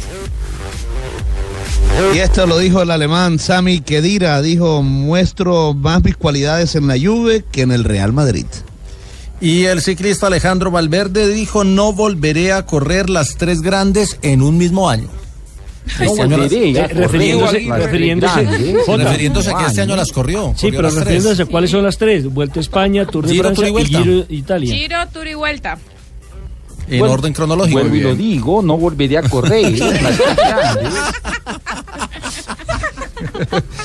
[2.13, 6.95] Y esto lo dijo el alemán Sami Khedira, dijo, muestro más mis cualidades en la
[6.95, 8.45] Juve que en el Real Madrid.
[9.45, 14.57] Y el ciclista Alejandro Valverde dijo, no volveré a correr las tres grandes en un
[14.57, 15.07] mismo año.
[15.99, 18.85] No Este año las- volveré Eh, correr refiriéndose- las tres refiriéndose- grandes.
[18.87, 19.03] Jota.
[19.03, 20.53] refiriéndose a que este año las corrió.
[20.55, 21.05] Sí, corrió pero las tres.
[21.05, 22.25] refiriéndose a cuáles son las tres.
[22.33, 24.03] Vuelta a España, Tour de Giro, Francia Tour y y Vuelta.
[24.03, 24.75] Giro Italia.
[24.75, 25.77] Giro, tour y vuelta.
[26.89, 27.79] En orden cronológico.
[27.79, 29.23] Vuelvo y lo digo, no volvería a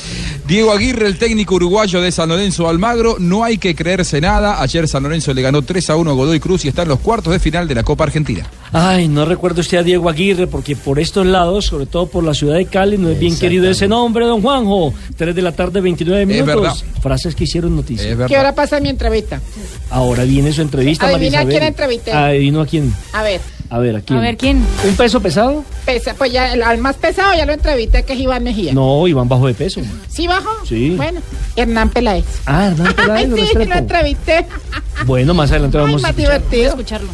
[0.50, 4.60] Diego Aguirre, el técnico uruguayo de San Lorenzo Almagro, no hay que creerse nada.
[4.60, 6.98] Ayer San Lorenzo le ganó 3 a 1 a Godoy Cruz y está en los
[6.98, 8.50] cuartos de final de la Copa Argentina.
[8.72, 12.34] Ay, no recuerdo usted a Diego Aguirre, porque por estos lados, sobre todo por la
[12.34, 14.92] ciudad de Cali, no es bien querido ese nombre, don Juanjo.
[15.16, 16.62] 3 de la tarde, 29 minutos.
[16.62, 16.74] verdad.
[17.00, 18.26] Frases que hicieron noticia.
[18.26, 19.40] ¿Qué hora pasa mi entrevista?
[19.88, 22.12] Ahora viene su entrevista, Adivina María a quién entrevisté.
[22.12, 22.92] Adivino a quién.
[23.12, 23.40] A ver,
[23.72, 24.18] A ver, ¿a quién?
[24.18, 24.66] A ver, ¿quién?
[24.84, 25.64] ¿Un peso pesado?
[25.86, 28.72] pesa, pues ya el, al más pesado ya lo entrevisté, que es Iván Mejía.
[28.74, 29.80] No, Iván bajo de peso.
[30.08, 30.50] ¿Sí bajó?
[30.66, 30.94] Sí.
[30.96, 31.20] Bueno,
[31.54, 32.24] Hernán Peláez.
[32.46, 33.70] Ah, Hernán Peláez, Ay, lo sí, Restrepo.
[33.72, 34.46] lo entrevisté.
[35.06, 36.40] Bueno, más adelante Ay, vamos a más escuchar.
[36.40, 36.68] divertido.
[36.70, 37.10] escucharlo.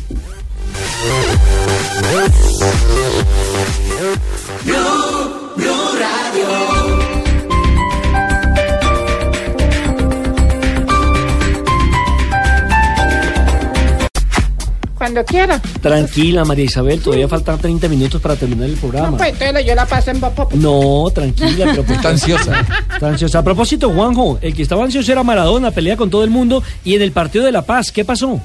[15.06, 15.62] Cuando quiera.
[15.80, 19.10] Tranquila, María Isabel, todavía faltan 30 minutos para terminar el programa.
[19.10, 22.66] No, pues entonces yo la paso en Bob No, tranquila, pero pues- Está ansiosa.
[22.92, 23.38] Está ansiosa.
[23.38, 26.96] A propósito, Juanjo, el que estaba ansioso era Maradona, pelea con todo el mundo y
[26.96, 28.40] en el partido de La Paz, ¿qué pasó?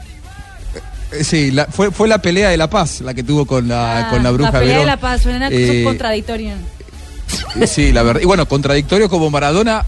[1.11, 4.07] Eh, Sí, la- fue, fue la pelea de La Paz la que tuvo con la,
[4.11, 6.55] con la bruja Ah, La pelea de la paz, suena Eh, contradictoria.
[7.67, 8.21] Sí, la verdad.
[8.21, 9.85] Y bueno, contradictorio como Maradona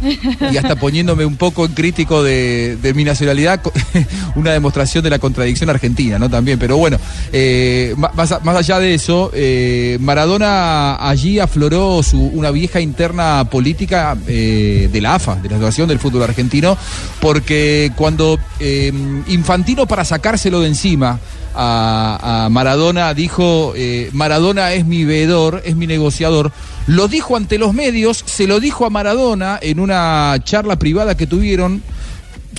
[0.52, 3.62] y hasta poniéndome un poco en crítico de, mi nacionalidad,
[4.36, 6.30] una demostración de la contradicción argentina, ¿no?
[6.30, 6.98] También, pero bueno,
[7.32, 14.18] eh, más, más allá de eso, eh, Maradona allí afloró su, una vieja interna política
[14.28, 16.78] eh, de la AFA, de la Asociación del Fútbol Argentino,
[17.20, 18.92] porque cuando eh,
[19.28, 21.20] Infantino para sacárselo de encima,
[21.56, 23.74] a, Maradona, dijo,
[24.12, 26.52] Maradona es mi veedor, es mi negociador.
[26.88, 31.28] Lo dijo ante los medios, se lo dijo a Maradona en una charla privada que
[31.28, 31.82] tuvieron.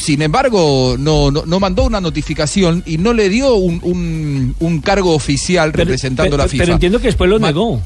[0.00, 4.80] Sin embargo, no, no, no mandó una notificación y no le dio un, un- un
[4.80, 6.62] cargo oficial representando pero, la FIFA.
[6.64, 7.80] pero entiendo que después lo negó.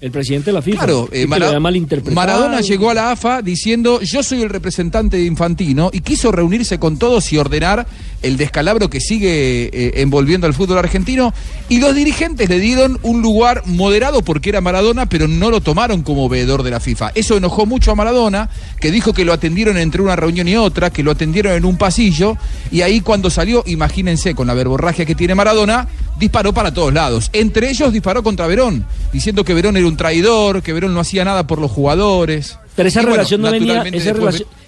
[0.00, 0.78] El presidente de la FIFA.
[0.78, 1.60] Claro, eh, Mara-.
[1.60, 6.78] Maradona llegó a la AFA diciendo yo soy el representante de Infantino y quiso reunirse
[6.78, 7.86] con todos y ordenar
[8.22, 11.34] el descalabro que sigue eh, envolviendo al fútbol argentino
[11.68, 16.02] y los dirigentes le dieron un lugar moderado porque era Maradona pero no lo tomaron
[16.02, 17.12] como veedor de la FIFA.
[17.14, 18.48] Eso enojó mucho a Maradona
[18.80, 21.76] que dijo que lo atendieron entre una reunión y otra, que lo atendieron en un
[21.76, 22.38] pasillo
[22.70, 25.88] y ahí cuando salió, imagínense con la verborragia que tiene Maradona,
[26.18, 27.28] disparó para todos lados.
[27.34, 31.24] Entre ellos disparó contra Verón, diciendo que Verón era un traidor, que Verón no hacía
[31.24, 32.58] nada por los jugadores.
[32.74, 33.84] Pero esa Y bueno, relación no venía,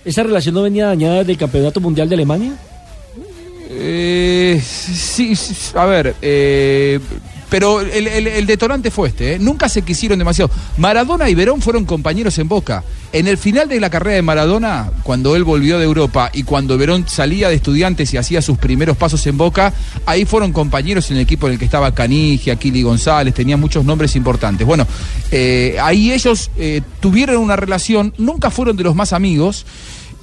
[0.04, 2.52] esa relación no venía dañada desde el Campeonato Mundial de Alemania.
[3.70, 7.00] Eh, sí, sí, a ver, eh,
[7.52, 9.38] pero el, detonante fue este, ¿eh?
[9.38, 10.50] nunca se quisieron demasiado.
[10.78, 12.82] Maradona y Verón fueron compañeros en Boca.
[13.12, 16.78] En el final de la carrera de Maradona, cuando él volvió de Europa y cuando
[16.78, 19.74] Verón salía de estudiantes y hacía sus primeros pasos en Boca,
[20.06, 23.84] ahí fueron compañeros en el equipo en el que estaba Canigia, Kili González, tenían muchos
[23.84, 24.66] nombres importantes.
[24.66, 24.86] Bueno,
[25.30, 29.66] eh, ahí ellos eh, tuvieron una relación, nunca fueron de los más amigos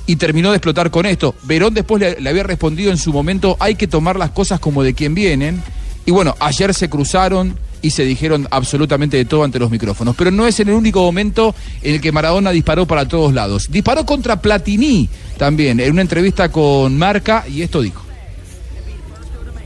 [0.08, 1.36] y terminó de explotar con esto.
[1.44, 4.82] Verón después le, le había respondido en su momento, hay que tomar las cosas como
[4.82, 5.62] de quien vienen.
[6.10, 10.16] Y bueno, ayer se cruzaron y se dijeron absolutamente de todo ante los micrófonos.
[10.16, 11.54] Pero no es en el único momento
[11.84, 13.68] en el que Maradona disparó para todos lados.
[13.70, 15.08] Disparó contra Platini
[15.38, 18.02] también, en una entrevista con Marca, y esto dijo.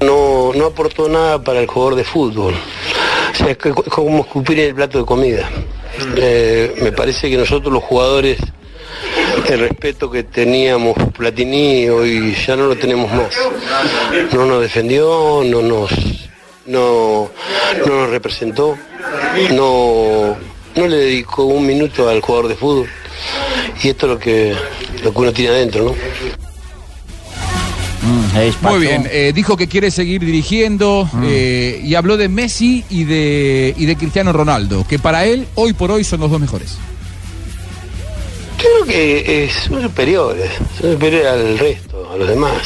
[0.02, 2.56] no, no aportó nada para el jugador de fútbol.
[3.32, 5.50] O sea, es como escupir el plato de comida.
[6.18, 8.38] Eh, me parece que nosotros los jugadores,
[9.50, 13.34] el respeto que teníamos Platini hoy ya no lo tenemos más.
[14.34, 15.90] No nos defendió, no nos,
[16.66, 17.30] no,
[17.86, 18.78] no nos representó,
[19.52, 20.36] no,
[20.76, 22.90] no le dedicó un minuto al jugador de fútbol.
[23.82, 24.56] Y esto es lo que,
[25.04, 25.96] lo que uno tiene adentro, ¿no?
[28.62, 33.74] Muy bien, eh, dijo que quiere seguir dirigiendo eh, y habló de Messi y de,
[33.78, 36.78] y de Cristiano Ronaldo, que para él hoy por hoy son los dos mejores.
[38.58, 40.50] Creo que eh, son superiores,
[40.80, 42.62] son superiores al resto, a los demás.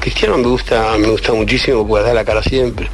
[0.00, 2.88] Cristiano me gusta, me gusta muchísimo porque da la cara siempre.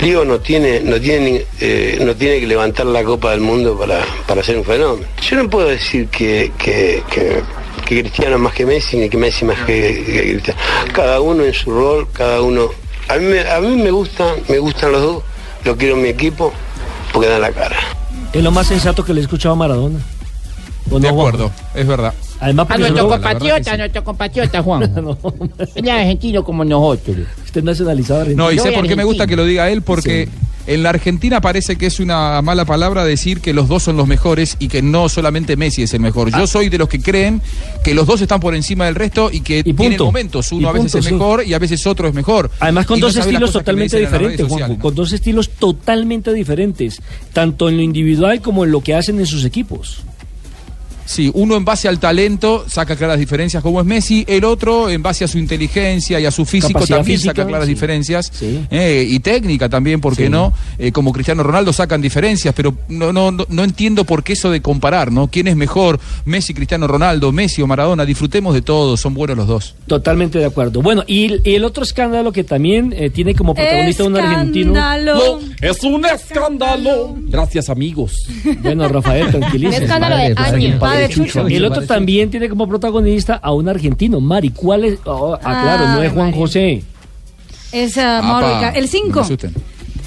[0.00, 4.00] Lío no tiene, no tiene, eh, no tiene que levantar la Copa del Mundo para,
[4.26, 5.06] para ser un fenómeno.
[5.20, 7.42] Yo no puedo decir que, que, que-
[7.84, 10.02] Cristiano más que Messi ni que Messi más que,
[10.32, 10.58] Cristiano.
[10.94, 12.68] Cada uno en su rol, cada uno.
[13.08, 15.22] A mí, a mí me gustan, me gustan los dos,
[15.64, 16.52] lo quiero en mi equipo
[17.12, 17.76] porque dan la cara.
[18.32, 19.98] Es lo más sensato que le he escuchado a Maradona.
[20.90, 21.28] ¿O De no, Juan?
[21.28, 22.14] acuerdo, es verdad.
[22.40, 24.82] Además, A nuestro compatriota, nuestro compatriota Juan.
[25.76, 27.16] Él es argentino como nosotros.
[27.44, 28.44] Usted nacionalizado argentino.
[28.44, 30.28] No, y sé por qué me gusta que lo diga él, porque
[30.66, 34.08] en la Argentina parece que es una mala palabra decir que los dos son los
[34.08, 36.30] mejores y que no solamente Messi es el mejor.
[36.32, 36.38] Ah.
[36.40, 37.40] Yo soy de los que creen
[37.84, 40.04] que los dos están por encima del resto y que tienen punto.
[40.06, 40.50] momentos.
[40.50, 41.12] Uno Y a veces punto, es sí.
[41.12, 42.50] mejor y a veces otro es mejor.
[42.58, 44.82] Además con Y no dos estilos totalmente diferentes, sociales, Juanjo, ¿no?
[44.82, 47.00] con dos estilos totalmente diferentes,
[47.32, 50.02] tanto en lo individual como en lo que hacen en sus equipos.
[51.12, 55.02] Sí, uno en base al talento saca claras diferencias como es Messi, el otro en
[55.02, 57.74] base a su inteligencia y a su físico Capacidad también física, saca claras sí.
[57.74, 58.32] diferencias
[58.70, 60.28] eh, y técnica también, ¿por qué Sí.
[60.30, 60.52] no?
[60.78, 64.50] Eh, como Cristiano Ronaldo sacan diferencias, pero no, no, no, no entiendo por qué eso
[64.50, 65.28] de comparar, ¿no?
[65.28, 66.00] ¿Quién es mejor?
[66.24, 69.74] Messi, Cristiano Ronaldo, Messi o Maradona, disfrutemos de todo, son buenos los dos.
[69.86, 70.80] Totalmente de acuerdo.
[70.80, 74.72] Bueno, y, y el otro escándalo que también eh, tiene como protagonista un argentino.
[74.72, 75.40] Escándalo.
[75.60, 77.14] Es un escándalo.
[77.28, 78.26] Gracias, amigos.
[78.62, 79.84] Bueno, Rafael, tranquilízese.
[79.84, 81.42] Escándalo de Padre, Chucho.
[81.42, 81.46] Chucho.
[81.48, 84.50] El otro también tiene como protagonista a un argentino, Mari.
[84.50, 84.98] ¿Cuál es?
[85.04, 86.82] Oh, ah, claro, no es Juan José.
[87.72, 88.48] Es ah, Mauro.
[88.74, 89.20] El no me 5.
[89.20, 89.54] asusten.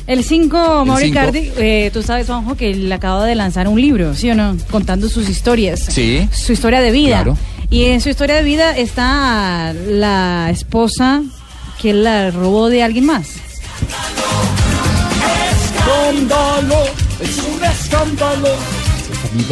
[0.08, 1.08] El 5, Mauro cinco.
[1.08, 4.56] Icardi, eh, tú sabes, Juanjo, que él acaba de lanzar un libro, ¿sí o no?
[4.70, 5.80] Contando sus historias.
[5.80, 6.30] Sí.
[6.32, 7.24] Su historia de vida.
[7.24, 7.38] Claro.
[7.72, 11.24] Y en su historia de vida está la esposa
[11.82, 13.30] que él la robó de alguien más.
[15.52, 16.84] Escándalo.
[17.20, 18.50] Es un escándalo.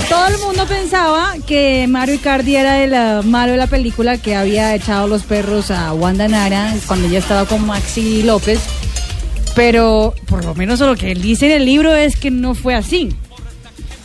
[0.09, 4.35] Todo el mundo pensaba que Mario Icardi era el ah, malo de la película que
[4.35, 8.59] había echado los perros a Wanda Nara cuando ella estaba con Maxi López.
[9.55, 12.75] Pero por lo menos lo que él dice en el libro es que no fue
[12.75, 13.09] así.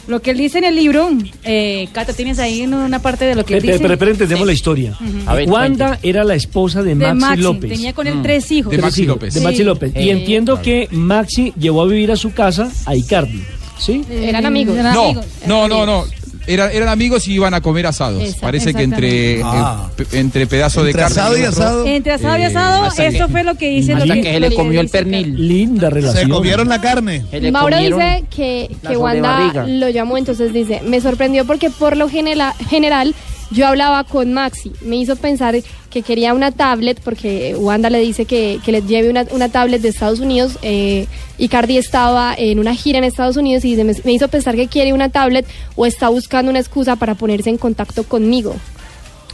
[0.09, 1.11] Lo que él dice en el libro,
[1.45, 3.79] eh, Cata, tienes ahí una parte de lo que él dice.
[3.79, 4.47] pero, pero entendemos Sí.
[4.47, 4.91] la historia.
[4.99, 5.31] Ujú.
[5.31, 7.70] A ver, Wanda era la esposa de De Maxi, Maxi, López.
[7.70, 8.70] tenía con él tres hijos.
[8.72, 9.35] De Maxi López.
[9.35, 9.47] De Sí.
[9.47, 9.93] Maxi López.
[9.95, 13.43] Y Eh, entiendo que Maxi llevó a vivir a su casa a Icardi.
[13.79, 14.05] ¿Sí?
[14.11, 14.76] Eran amigos.
[14.76, 15.26] Eran No, amigos.
[15.47, 16.05] no, no, no.
[16.47, 18.35] Era- eran amigos y iban a comer asados.
[18.41, 19.91] Parece que entre, eh, Ah.
[20.12, 21.20] entre pedazo de Entre carne.
[21.20, 21.87] asado y otro- asado.
[21.87, 23.93] Entre asado y Eh, asado, eso que- fue lo que dice.
[23.95, 25.47] lo Hasta que- que se le comió el pernil.
[25.47, 26.24] Linda relación.
[26.24, 27.24] Se comieron la carne.
[27.53, 32.55] Mauro dice que, que Wanda lo llamó, entonces dice, me sorprendió porque por lo genela-
[32.70, 33.14] general
[33.51, 34.72] yo hablaba con Maxi.
[34.82, 35.57] Me hizo pensar
[35.90, 39.80] que quería una tablet porque Wanda le dice que, que le lleve una, una tablet
[39.80, 40.59] de Estados Unidos.
[40.62, 41.07] Eh,
[41.38, 45.09] Icardi estaba en una gira en Estados Unidos y me hizo pensar que quiere una
[45.09, 45.46] tablet
[45.76, 48.55] o está buscando una excusa para ponerse en contacto conmigo.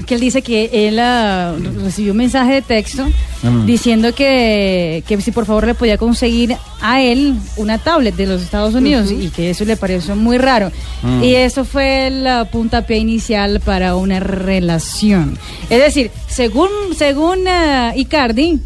[0.06, 3.06] Que él dice que él ah, recibió un mensaje de texto
[3.42, 3.66] Mm.
[3.66, 8.40] diciendo que, que si por favor le podía conseguir a él una tablet de los
[8.40, 10.72] Estados Unidos y que eso le pareció muy raro.
[11.02, 11.22] Mm.
[11.22, 15.36] Y eso fue la puntapié inicial para una relación.
[15.68, 18.60] Es decir, según, según ah, Icardi,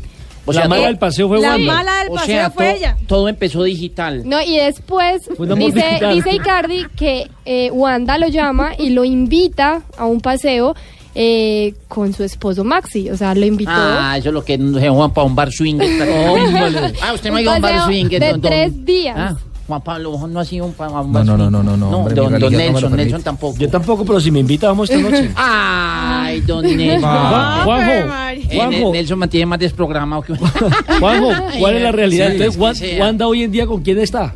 [0.47, 1.72] O La mala todo- del paseo fue la Wanda.
[1.74, 2.97] mala del O paseo sea, fue to- ella.
[3.07, 4.22] Todo empezó digital.
[4.24, 6.14] No, y después dice, digital.
[6.14, 10.74] dice Icardi que eh, Wanda lo llama y lo invita a un paseo
[11.20, 13.10] eh, con su esposo Maxi.
[13.10, 13.72] O sea, lo invitó.
[13.74, 15.78] Ah, eso es lo que se Juan para un bar swing.
[17.02, 18.06] ah, usted no ha ido a un bar swing.
[18.06, 19.16] de don- don- tres días.
[19.18, 22.14] Ah, Juan Pablo no ha sido un, un No, no, no, no, no, no, hombre,
[22.14, 22.96] mi don, don religión no me Nelson.
[22.96, 23.58] Nelson tampoco.
[23.58, 25.28] Yo tampoco, pero si me invita, vamos esta noche.
[25.36, 27.00] Ay, don Nelson.
[27.02, 28.92] Juan- Juanjo, Eh, Juanjo.
[28.92, 30.34] Nelson mantiene más desprogramado que
[31.00, 32.28] Juanjo, ¿cuál es la realidad?
[32.28, 33.00] Sí, Entonces, sea.
[33.00, 34.32] Wanda hoy en día con quién está?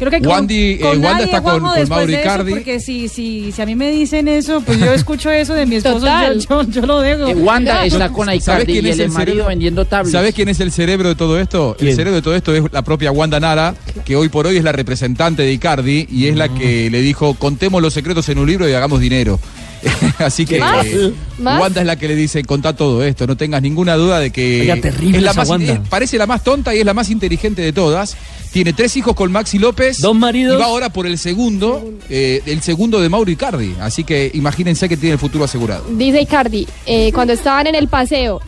[0.00, 2.12] Creo que con, Wandy, eh, con Wanda nadie, está con- Juanjo, con después Mauro de
[2.14, 2.50] eso, Icardi.
[2.52, 5.76] porque si, si, si a mí me dicen eso, pues yo escucho eso de mi
[5.76, 6.40] esposo, Total.
[6.40, 7.26] yo, yo, yo lo dejo.
[7.28, 10.10] Eh, Wanda está con ¿Sabes Icardi quién y es el el marido vendiendo tablets.
[10.12, 11.76] ¿Sabes quién es el cerebro de todo esto?
[11.78, 13.74] El cerebro de todo esto es la propia Wanda Nara,
[14.04, 17.34] que hoy por hoy es la representante de Icardi y es la que le dijo,
[17.34, 19.38] contemos los secretos en un libro y hagamos dinero.
[20.18, 20.86] Así que ¿Más?
[20.86, 21.60] eh, ¿Más?
[21.60, 24.60] Wanda es la que le dice, contá todo esto, no tengas ninguna duda de que
[24.62, 25.72] Oiga, terrible es la más, Wanda.
[25.74, 28.16] eh, parece la más tonta y es la más inteligente de todas.
[28.52, 30.00] Tiene tres hijos con Maxi López.
[30.00, 30.56] Dos maridos.
[30.56, 33.74] Y va ahora por el segundo, eh, el segundo de Mauro Icardi.
[33.80, 35.84] Así que imagínense que tiene el futuro asegurado.
[35.90, 38.40] Dice Icardi, eh, cuando estaban en el paseo,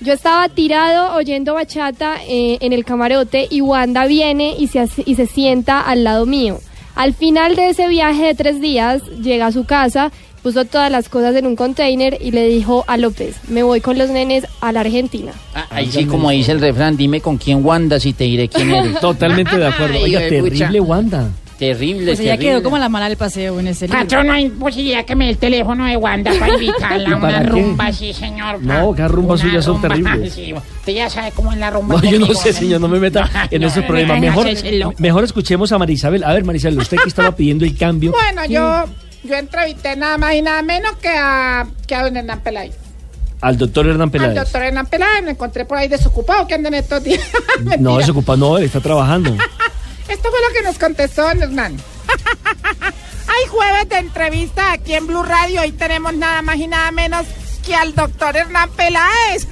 [0.00, 5.02] yo estaba tirado oyendo bachata eh, en el camarote y Wanda viene y se, hace-
[5.04, 6.58] y se sienta al lado mío.
[6.94, 10.10] Al final de ese viaje de tres días, llega a su casa,
[10.42, 13.98] puso todas las cosas en un container y le dijo a López, me voy con
[13.98, 15.32] los nenes a la Argentina.
[15.54, 18.70] Ah, ahí sí, como dice el refrán, dime con quién Wanda si te diré quién
[18.72, 18.98] eres.
[19.00, 19.94] Totalmente de acuerdo.
[19.96, 21.28] Ay, Oiga, terrible Wanda.
[21.58, 22.52] Terrible, Pues ella terrible.
[22.52, 24.00] quedó como la mala del paseo en ese libro.
[24.00, 27.20] Patrón, no hay posibilidad que me dé el teléfono de Wanda para invitarla a ¿Y
[27.20, 27.46] para una qué?
[27.48, 28.62] rumba, sí, señor.
[28.62, 30.32] No, que rumbas suyas son terribles.
[30.32, 31.96] sí, usted ya sabe cómo es la rumba.
[31.96, 34.16] No, yo no sé, señor, no me meta en No, esos no, problemas.
[34.16, 34.46] no, Mejor,
[34.98, 36.24] mejor escuchemos a Marisabel.
[36.24, 38.12] A ver, Marisabel, usted que estaba pidiendo el cambio.
[38.12, 38.84] Bueno, yo,
[39.22, 42.74] yo entrevisté nada más y nada menos que a, que a don Hernán Peláez.
[43.40, 44.34] Al doctor Hernán Al Peláez.
[44.34, 47.22] doctor Hernán Peláez, me encontré por ahí desocupado que andan estos días.
[47.78, 49.30] No, desocupa, no, él está trabajando.
[50.08, 51.76] Esto fue lo que nos contestó don Hernán.
[53.28, 55.60] Hay jueves de entrevista aquí en Blue Radio.
[55.62, 57.26] Hoy tenemos nada más y nada menos
[57.64, 59.46] que al doctor Hernán Peláez.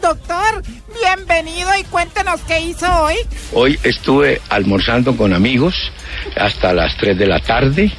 [0.00, 0.62] doctor,
[1.02, 3.16] bienvenido y cuéntenos qué hizo hoy.
[3.52, 5.74] Hoy estuve almorzando con amigos
[6.36, 7.92] hasta las 3 de la tarde,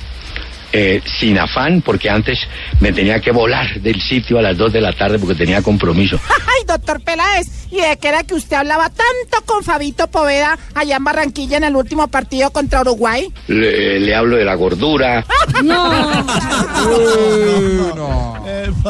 [0.73, 2.39] eh, sin afán, porque antes
[2.79, 6.19] me tenía que volar del sitio a las 2 de la tarde porque tenía compromiso.
[6.29, 10.97] Ay, doctor Peláez, ¿y de qué era que usted hablaba tanto con Fabito Poveda allá
[10.97, 13.31] en Barranquilla en el último partido contra Uruguay?
[13.47, 15.25] Le, le hablo de la gordura.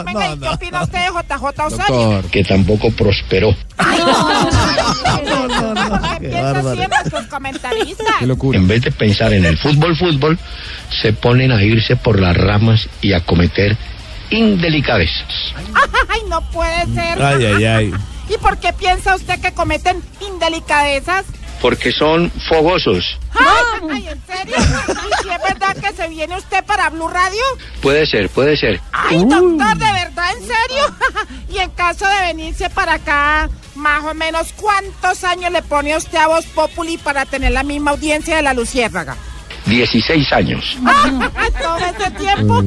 [0.06, 2.24] Venga, ¿y qué opina usted de JJ Osorio?
[2.32, 3.56] que tampoco prosperó.
[3.78, 3.86] ¿Por
[6.20, 8.08] qué piensa así en nuestros comentaristas?
[8.22, 10.38] En vez de pensar en el fútbol, fútbol,
[11.02, 13.78] se ponen a irse por las ramas y a cometer
[14.30, 15.54] indelicadezas.
[16.10, 17.22] Ay, no puede ser.
[17.22, 17.94] Ay, ay, ay.
[18.30, 21.26] ¿Y por qué piensa usted que cometen indelicadezas?
[21.62, 23.20] Porque son fogosos.
[23.34, 24.56] Ay, ¿en serio?
[24.58, 27.42] ¿Y si es verdad que se viene usted para Blue Radio?
[27.82, 28.80] Puede ser, puede ser.
[28.92, 30.32] Ay, doctor, ¿de verdad?
[30.38, 30.96] ¿En serio?
[31.50, 36.18] y en caso de venirse para acá, más o menos, ¿cuántos años le pone usted
[36.18, 39.16] a Voz Populi para tener la misma audiencia de la Luciérnaga?
[39.66, 40.78] 16 años.
[41.62, 42.64] ¿Todo este tiempo?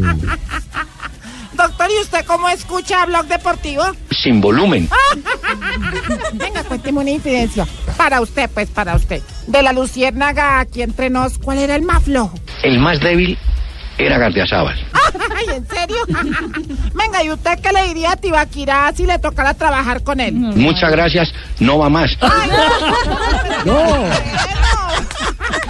[1.54, 3.84] Doctor, ¿y usted cómo escucha Blog Deportivo?
[4.10, 4.88] Sin volumen.
[6.34, 7.66] Venga, cuénteme una incidencia.
[7.96, 9.22] Para usted, pues, para usted.
[9.46, 12.34] De la Luciérnaga aquí entre nos, ¿cuál era el más flojo?
[12.62, 13.38] El más débil
[13.98, 14.76] era Gardiazabal.
[15.36, 15.96] Ay, ¿en serio?
[16.94, 20.34] Venga, ¿y usted qué le diría a Tibaquirá si le tocara trabajar con él?
[20.34, 22.16] Muchas gracias, no va más.
[22.20, 22.50] Ay,
[23.64, 24.04] No.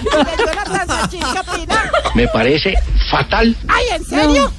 [0.05, 1.91] ¿De Jonathan Sachin, qué opina?
[2.15, 2.75] Me parece
[3.11, 4.53] fatal Ay, ¿en serio?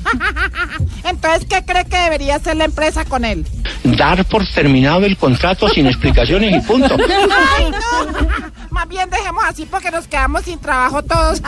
[1.04, 3.46] Entonces, ¿qué cree que debería hacer la empresa con él?
[3.84, 6.96] dar por terminado el contrato sin explicaciones y punto.
[6.98, 8.45] Ay, no.
[8.86, 11.42] Más bien dejemos así porque nos quedamos sin trabajo todos.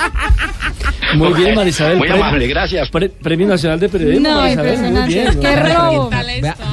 [1.16, 1.98] Muy bien, Marisabel.
[2.00, 2.90] Muy Premio- amable, gracias.
[2.90, 4.80] Pre- Premio Nacional de Periodismo, No, Marisabel.
[4.92, 5.40] Muy bien.
[5.40, 6.10] Qué robo.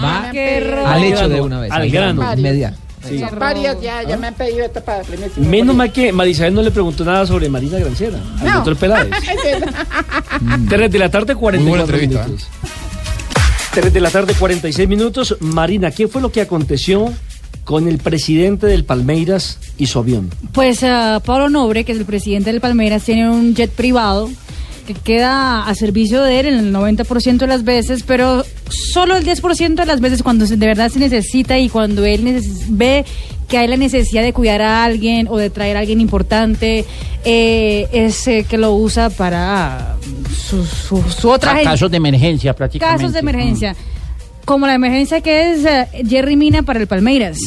[0.03, 0.87] Va Qué robo.
[0.87, 1.71] al hecho de una vez.
[1.71, 2.33] Al grano.
[2.35, 2.79] Inmediato.
[3.07, 3.19] Sí.
[3.19, 5.37] Son varios ya, ya me han pedido esto para premios.
[5.37, 8.55] Menos mal que Marisabel no le preguntó nada sobre Marina Granciera al No.
[8.55, 9.11] doctor Peláez.
[10.71, 12.49] 3 de la tarde, 44 Muy buena entrevista, minutos.
[13.75, 15.37] 3 de la tarde, 46 minutos.
[15.41, 17.13] Marina, ¿qué fue lo que aconteció
[17.65, 20.31] con el presidente del Palmeiras y su avión?
[20.53, 24.31] Pues eh, Pablo Nobre, que es el presidente del Palmeiras, tiene un jet privado
[24.87, 29.25] que queda a servicio de él en el 90% de las veces, pero solo el
[29.25, 33.07] 10% de las veces cuando se- de verdad se necesita y cuando él neces- ve
[33.49, 36.85] que hay la necesidad de cuidar a alguien o de traer a alguien importante,
[37.25, 39.97] eh, es eh, que lo usa para
[40.37, 42.99] su, su, su otra casos de emergencia, prácticamente.
[43.05, 43.75] Casos de emergencia.
[44.45, 47.39] Como la emergencia que es eh, Jerry Mina para el Palmeiras.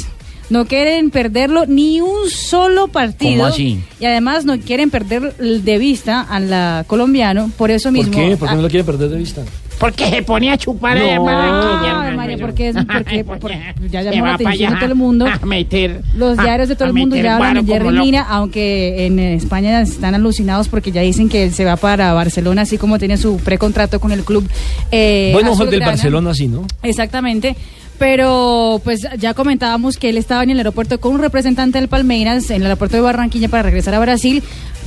[0.50, 3.34] No quieren perderlo ni un solo partido.
[3.34, 3.84] ¿Cómo así?
[4.00, 7.52] Y además no quieren perder de vista al colombiano.
[7.58, 8.14] Por eso ¿Por mismo.
[8.14, 8.38] qué?
[8.38, 9.43] ¿Por qué no lo quieren perder de vista?
[9.80, 11.03] Porque se pone a chupar No.
[11.03, 12.17] allá en Barranquilla, Ay, hermano.
[12.17, 13.51] María, porque es porque, por-
[13.89, 15.25] ya Se llamó la atención de todo el mundo.
[15.41, 16.01] A meter.
[16.15, 17.99] Los a- diarios de todo a el mundo meter ya hablan de guaro Jerry.
[17.99, 22.78] Mina, aunque en España están alucinados porque ya dicen que se va para Barcelona, así
[22.80, 24.49] como tiene su precontrato con el club.
[24.91, 25.91] Eh, bueno, ojos del azulgrana.
[25.91, 26.65] Barcelona, sí, ¿no?
[26.82, 27.55] Exactamente.
[27.99, 32.49] Pero pues ya comentábamos que él estaba en el aeropuerto con un representante del Palmeiras
[32.51, 34.43] en el aeropuerto de Barranquilla para regresar a Brasil,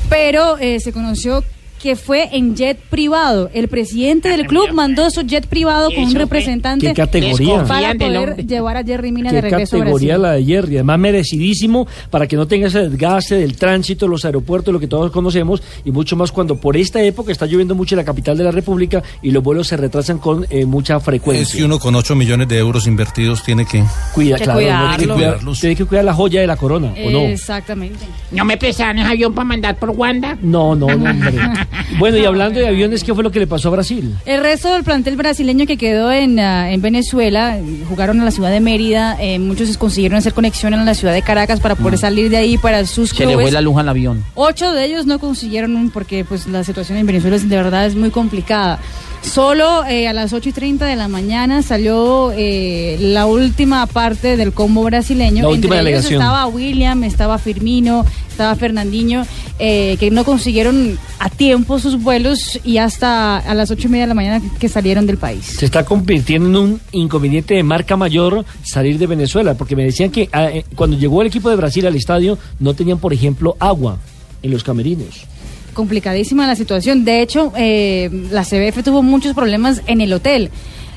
[0.08, 1.42] pero eh, se conoció
[1.82, 3.50] que fue en jet privado.
[3.54, 7.64] El presidente del club mandó su jet privado con un representante ¿Qué categoría?
[7.64, 10.22] para poder llevar a Jerry Mina de regreso a categoría Brasil.
[10.22, 14.72] la de Jerry, además merecidísimo para que no tenga ese desgaste del tránsito, los aeropuertos,
[14.74, 17.98] lo que todos conocemos y mucho más cuando por esta época está lloviendo mucho en
[17.98, 21.58] la capital de la República y los vuelos se retrasan con eh, mucha Es frecuencia.
[21.58, 23.82] que uno con 8 millones de euros invertidos tiene que...
[24.14, 24.96] Cuida, Que claro, cuidarlo.
[24.96, 27.20] tiene que cuidar- tiene que cuidar la joya de la corona, ¿o no?
[27.20, 28.04] Exactamente.
[28.32, 30.36] ¿No me prestaron ese avión para mandar por Wanda?
[30.42, 31.32] No, no, no, hombre.
[31.98, 34.14] bueno, y hablando de aviones, ¿qué fue lo que le pasó a Brasil?
[34.26, 37.58] El resto del plantel brasileño que quedó en, ah, en Venezuela,
[37.88, 41.22] jugaron en la ciudad de Mérida, eh, muchos consiguieron hacer conexión en la ciudad de
[41.22, 43.16] Caracas para poder salir de ahí para sus Mm.
[43.16, 43.44] Se le clubes.
[43.46, 44.24] fue la luz al avión.
[44.34, 47.94] Ocho de ellos no consiguieron porque pues la situación en Venezuela es, de verdad es
[47.94, 48.78] muy complicada.
[49.22, 54.36] Solo eh, a las 8 y 30 de la mañana salió eh, la última parte
[54.36, 55.42] del combo brasileño.
[55.42, 56.22] La última Entre ellos delegación.
[56.22, 59.26] estaba William, estaba Firmino, estaba Fernandinho,
[59.58, 64.04] eh, que no consiguieron a tiempo sus vuelos y hasta a las ocho y media
[64.04, 65.44] de la mañana que salieron del país.
[65.44, 70.10] Se está convirtiendo en un inconveniente de marca mayor salir de Venezuela, porque me decían
[70.10, 73.54] que ah, eh, cuando llegó el equipo de Brasil al estadio no tenían, por ejemplo,
[73.60, 73.98] agua
[74.42, 75.26] en los camerinos.
[75.72, 77.04] Complicadísima la situación.
[77.04, 80.50] De hecho, eh, la CBF tuvo muchos problemas en el hotel.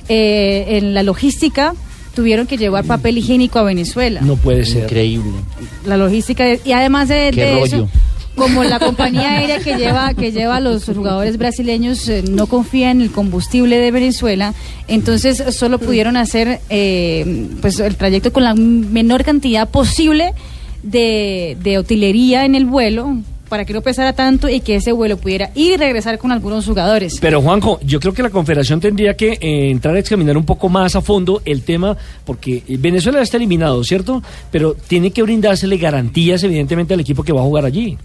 [0.09, 1.73] Eh, en la logística
[2.15, 4.21] tuvieron que llevar papel higiénico a Venezuela.
[4.21, 4.83] No puede ser.
[4.83, 5.31] Increíble.
[5.85, 7.65] La logística de- y además de, Qué de rollo.
[7.65, 7.89] eso,
[8.35, 12.89] como la compañía aérea que lleva que lleva a los jugadores brasileños eh, no confía
[12.91, 14.53] en el combustible de Venezuela,
[14.87, 20.33] entonces solo pudieron hacer eh, pues el trayecto con la menor cantidad posible
[20.81, 23.17] de, de utilería en el vuelo
[23.53, 26.65] para que no pesara tanto y que ese vuelo pudiera ir y regresar con algunos
[26.65, 27.19] jugadores.
[27.21, 30.69] Pero Juanjo, yo creo que la Confederación tendría que eh, entrar a examinar un poco
[30.69, 31.95] más a fondo el tema,
[32.25, 34.23] porque Venezuela está eliminado, ¿cierto?
[34.49, 37.95] Pero tiene que brindársele garantías, evidentemente, al equipo que va a jugar allí.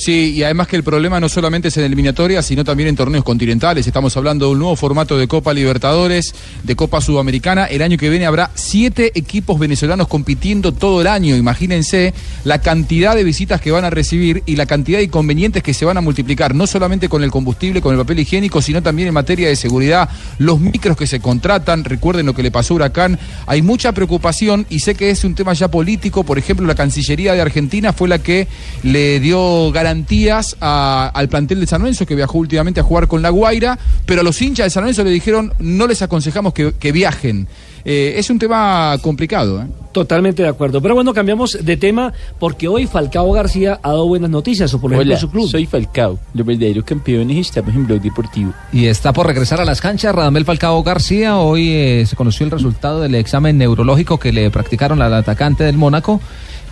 [0.00, 3.22] Sí, y además que el problema no solamente es en eliminatorias, sino también en torneos
[3.22, 3.86] continentales.
[3.86, 7.66] Estamos hablando de un nuevo formato de Copa Libertadores, de Copa Sudamericana.
[7.66, 11.36] El año que viene habrá siete equipos venezolanos compitiendo todo el año.
[11.36, 15.74] Imagínense la cantidad de visitas que van a recibir y la cantidad de inconvenientes que
[15.74, 19.08] se van a multiplicar, no solamente con el combustible, con el papel higiénico, sino también
[19.08, 20.08] en materia de seguridad.
[20.38, 23.18] Los micros que se contratan, recuerden lo que le pasó a Huracán.
[23.46, 26.24] Hay mucha preocupación y sé que es un tema ya político.
[26.24, 28.48] Por ejemplo, la Cancillería de Argentina fue la que
[28.82, 33.22] le dio garantías a- al plantel de San Lorenzo que viajó últimamente a jugar con
[33.22, 36.72] La Guaira, pero a los hinchas de San Lorenzo le dijeron no les aconsejamos que,
[36.78, 37.48] que viajen.
[37.84, 39.62] Eh, es un tema complicado.
[39.62, 39.66] ¿eh?
[39.92, 40.80] Totalmente de acuerdo.
[40.82, 44.92] Pero bueno, cambiamos de tema porque hoy Falcao García ha dado buenas noticias, o por
[44.92, 45.48] ejemplo Hola, su club.
[45.48, 48.52] soy Falcao, los verdaderos campeones y estamos en Blog Deportivo.
[48.72, 51.38] Y está por regresar a las canchas Radamel Falcao García.
[51.38, 55.76] Hoy eh, se conoció el resultado del examen neurológico que le practicaron al atacante del
[55.78, 56.20] Mónaco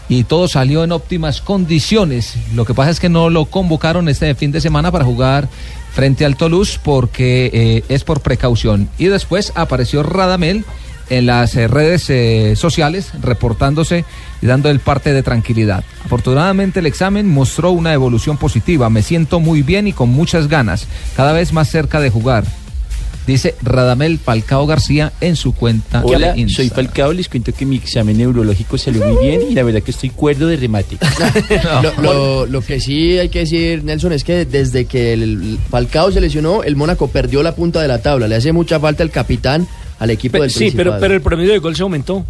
[0.09, 2.34] y todo salió en óptimas condiciones.
[2.54, 5.48] Lo que pasa es que no lo convocaron este fin de semana para jugar
[5.92, 8.88] frente al Toulouse porque eh, es por precaución.
[8.98, 10.64] Y después apareció Radamel
[11.11, 14.04] en las eh, redes eh, sociales reportándose
[14.40, 15.84] y dando el parte de tranquilidad.
[16.04, 18.90] Afortunadamente el examen mostró una evolución positiva.
[18.90, 20.86] Me siento muy bien y con muchas ganas,
[21.16, 22.44] cada vez más cerca de jugar.
[23.29, 26.01] Dice Radamel Falcao García en su cuenta.
[26.03, 29.62] Hola, de soy Falcao, les cuento que mi examen neurológico salió muy bien y la
[29.62, 30.97] verdad que estoy cuerdo de remate.
[31.83, 36.11] Lo, lo- lo que sí hay que decir, Nelson, es que desde que el Falcao
[36.11, 38.26] se lesionó, el Mónaco perdió la punta de la tabla.
[38.29, 39.68] Le hace mucha falta el capitán
[39.99, 42.24] al equipo Pe- del sí, pero, pero el promedio de gol se aumentó.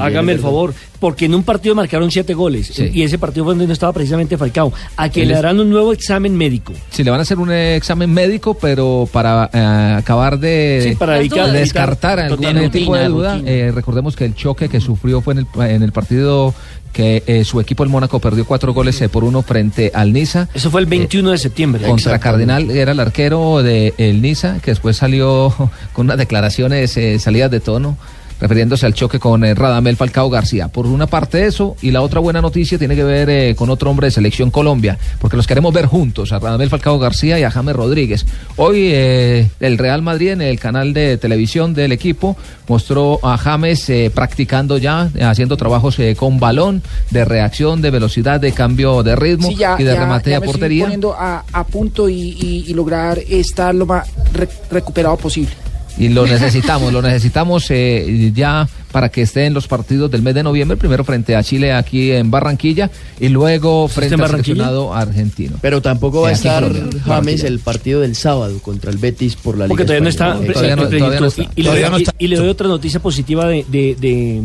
[0.00, 2.90] Hágame el favor, porque en un partido marcaron siete goles Sí.
[2.92, 4.72] y ese partido fue donde no estaba precisamente Falcao.
[4.96, 6.72] A que le harán un nuevo examen médico.
[6.90, 10.94] Sí, le van a hacer un eh, examen médico, pero para eh, acabar de, Sí,
[10.96, 13.50] para de evitar- descartar algún Total, tipo de rutina, duda, rutina.
[13.50, 16.54] eh, recordemos que el choque que sufrió fue en el, en el partido
[16.92, 20.48] que eh, su equipo, el Mónaco, perdió cuatro goles eh, por uno frente al Niza.
[20.52, 21.86] Eso fue el 21 de septiembre.
[21.86, 25.54] Contra Cardenal era el arquero del el Niza, que después salió
[25.94, 27.96] con unas declaraciones eh, salidas de tono,
[28.42, 30.66] refiriéndose al choque con eh, Radamel Falcao García.
[30.68, 33.88] Por una parte eso, y la otra buena noticia tiene que ver eh, con otro
[33.88, 37.50] hombre de Selección Colombia, porque los queremos ver juntos, a Radamel Falcao García y a
[37.52, 38.26] James Rodríguez.
[38.56, 42.36] Hoy eh, el Real Madrid en el canal de televisión del equipo
[42.66, 48.40] mostró a James eh, practicando ya, haciendo trabajos eh, con balón, de reacción, de velocidad,
[48.40, 50.84] de cambio de ritmo Sí, ya, y de ya- remate ya a portería.
[50.84, 55.52] poniendo a, a punto y, y- y lograr estar lo más re- recuperado posible.
[55.98, 60.34] Y lo necesitamos, lo necesitamos eh, ya para que esté en los partidos del mes
[60.34, 62.90] de noviembre, primero frente a Chile aquí en Barranquilla
[63.20, 64.54] y luego frente en al Barranquilla?
[64.56, 65.56] seleccionado argentino.
[65.60, 66.64] Pero tampoco va a en estar
[67.04, 70.28] James el partido del sábado contra el Betis por la Porque Liga todavía no está.
[70.42, 70.46] Española.
[70.50, 71.42] eh, Todavía no- eh, todavía no y- está.
[71.42, 72.14] y- le doy- está.
[72.18, 74.42] y le doy otra noticia positiva de, de, de,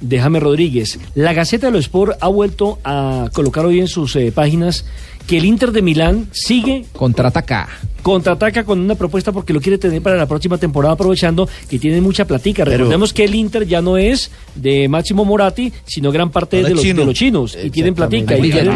[0.00, 0.98] de James Rodríguez.
[1.14, 4.84] La Gaceta de los Sport ha vuelto a colocar hoy en sus eh, páginas
[5.26, 7.68] que el Inter de Milán sigue contraataca.
[8.02, 12.00] Contraataca con una propuesta porque lo quiere tener para la próxima temporada, aprovechando que tiene
[12.00, 12.64] mucha platica.
[12.64, 16.82] Recordemos que el Inter ya no es de Máximo Moratti, sino gran parte de los,
[16.82, 17.56] de los chinos.
[17.62, 18.38] Y tienen platica.
[18.38, 18.72] Y quieren,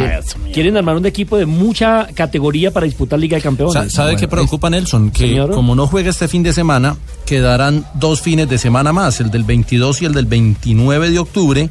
[0.53, 3.73] quieren armar un equipo de mucha categoría para disputar Liga de Campeones.
[3.73, 5.11] Sa- ¿Sabe qué preocupa Nelson?
[5.11, 5.53] Que Señor.
[5.53, 9.45] como no juega este fin de semana, quedarán dos fines de semana más, el del
[9.45, 11.71] 22 y el del 29 de octubre,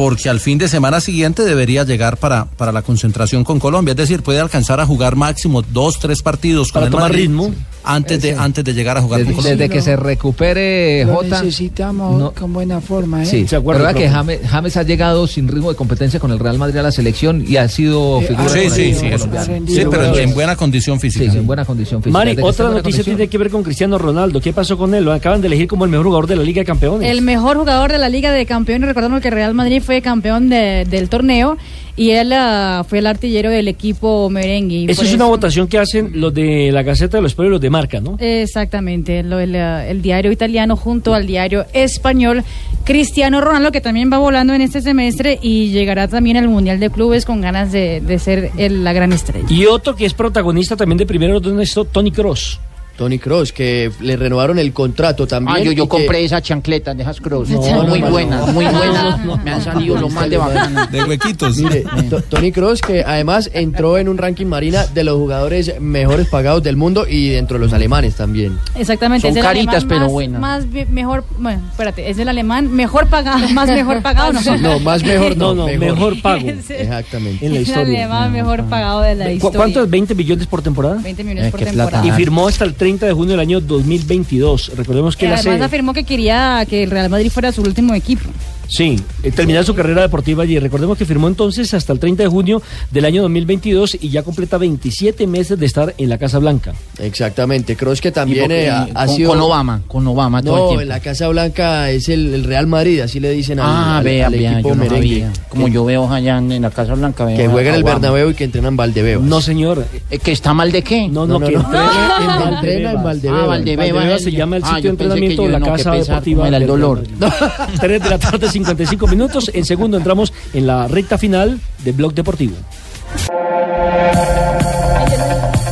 [0.00, 3.90] porque al fin de semana siguiente debería llegar para, para la concentración con Colombia.
[3.92, 7.24] Es decir, puede alcanzar a jugar máximo dos, tres partidos Para con el tomar Madrid
[7.26, 7.50] ritmo.
[7.82, 9.66] Antes de, antes de llegar a jugar Desde, con Colombia.
[9.66, 11.42] desde que se recupere Lo Jota.
[11.42, 13.26] necesitamos no- con buena forma, ¿eh?
[13.26, 14.08] Sí, Se acuerda, ¿verdad que?
[14.08, 17.42] James, James ha llegado sin ritmo de competencia con el Real Madrid a la selección
[17.46, 19.26] y ha sido Eh, figura ah, Sí, el sí, sí, eso.
[19.28, 19.66] colombiano?
[19.66, 21.30] Sí, pero en, en buena condición física.
[21.32, 22.18] Sí, en buena condición física.
[22.18, 24.40] Mari, otra noticia tiene que ver con Cristiano Ronaldo.
[24.40, 25.04] ¿Qué pasó con él?
[25.04, 27.10] Lo acaban de elegir como el mejor jugador de la Liga de Campeones.
[27.10, 28.88] El mejor jugador de la Liga de Campeones.
[28.88, 31.58] Recordamos que Real Madrid fue campeón de- del torneo
[31.96, 34.86] y él ah, fue el artillero del equipo merengue.
[34.88, 37.60] Eso es una votación que hacen los de la Gaceta de los Pueblos y los
[37.60, 38.16] de Marca, ¿no?
[38.20, 42.44] Exactamente, lo- el, ah, el diario italiano junto al diario español.
[42.84, 46.88] Cristiano Ronaldo, que también va volando en este semestre y llegará también al Mundial de
[46.90, 49.46] Clubes con ganas de, de ser el- la gran estrella.
[49.50, 52.60] Y otro que es protagonista también de primero orden es Tony Cross.
[53.00, 55.56] Tony Cross, que le renovaron el contrato también.
[55.56, 57.48] Ah, yo, yo y que- compré esas chancletas de esas cross.
[57.48, 58.52] No, Son no, muy no, buenas, no.
[58.52, 58.64] muy
[59.24, 60.92] no, Me han salido lo más de bacanas.
[60.92, 61.56] De huequitos.
[61.56, 66.26] Mire, To- Tony Cross, que además entró en un ranking marina de los jugadores mejores
[66.28, 68.58] pagados del mundo y dentro de los alemanes también.
[68.74, 69.22] Exactamente.
[69.22, 70.40] Son es el caritas, alemán pero más, buenas.
[70.42, 74.58] Más mejor, bueno, espérate, es el alemán mejor pagado, más mejor pagado, ¿no?
[74.58, 75.94] No, más mejor no, No, no, mejor.
[75.94, 76.46] mejor pago.
[76.68, 77.46] Exactamente.
[77.46, 77.98] En la Es el historia.
[78.04, 79.56] alemán mejor pagado de la ¿Cu- historia.
[79.56, 80.96] ¿Cuánto es 20 millones por temporada?
[81.02, 82.06] 20 millones Eh, por temporada.
[82.06, 84.72] Y firmó hasta el 30 de junio del año 2022.
[84.76, 85.64] Recordemos que él además hace...
[85.64, 88.28] afirmó que quería que el Real Madrid fuera su último equipo.
[88.68, 90.56] Sí, eh, terminar su carrera deportiva allí.
[90.60, 92.62] Recordemos que firmó entonces hasta el 30 de junio
[92.92, 96.72] del año 2022 y ya completa 27 meses de estar en la Casa Blanca.
[96.98, 97.74] Exactamente.
[97.74, 99.30] Cross que también porque- eh, ha, ha con, sido.
[99.30, 100.82] con Obama, con Obama todo el No, tiempo.
[100.82, 104.04] en la Casa Blanca es el, el Real Madrid, así le dicen al, Ah, al-
[104.04, 105.32] vea, al vea, equipo yo no sabía.
[105.48, 107.24] Como yo veo allá en, en la Casa Blanca.
[107.24, 107.82] veo que a- juega en a el.
[107.84, 109.26] Bernabéu y que entrenan en Valdebebas.
[109.26, 109.84] No, señor.
[110.12, 111.08] Eh, ¿Que está mal de qué?
[111.08, 111.66] No, no, No, que no, no.
[111.66, 113.60] entrena en Entrena en Valdebebas.
[113.60, 114.18] Ah, eh.
[114.20, 116.48] se llama el Ah, sitio de entrenamiento, yo la no, casa deportiva.
[116.48, 117.02] era el dolor.
[117.18, 117.78] Real Madrid.
[117.80, 119.50] 3 de la tarde, 55 minutos.
[119.54, 122.54] En segundo entramos en la recta final de Blog Deportivo.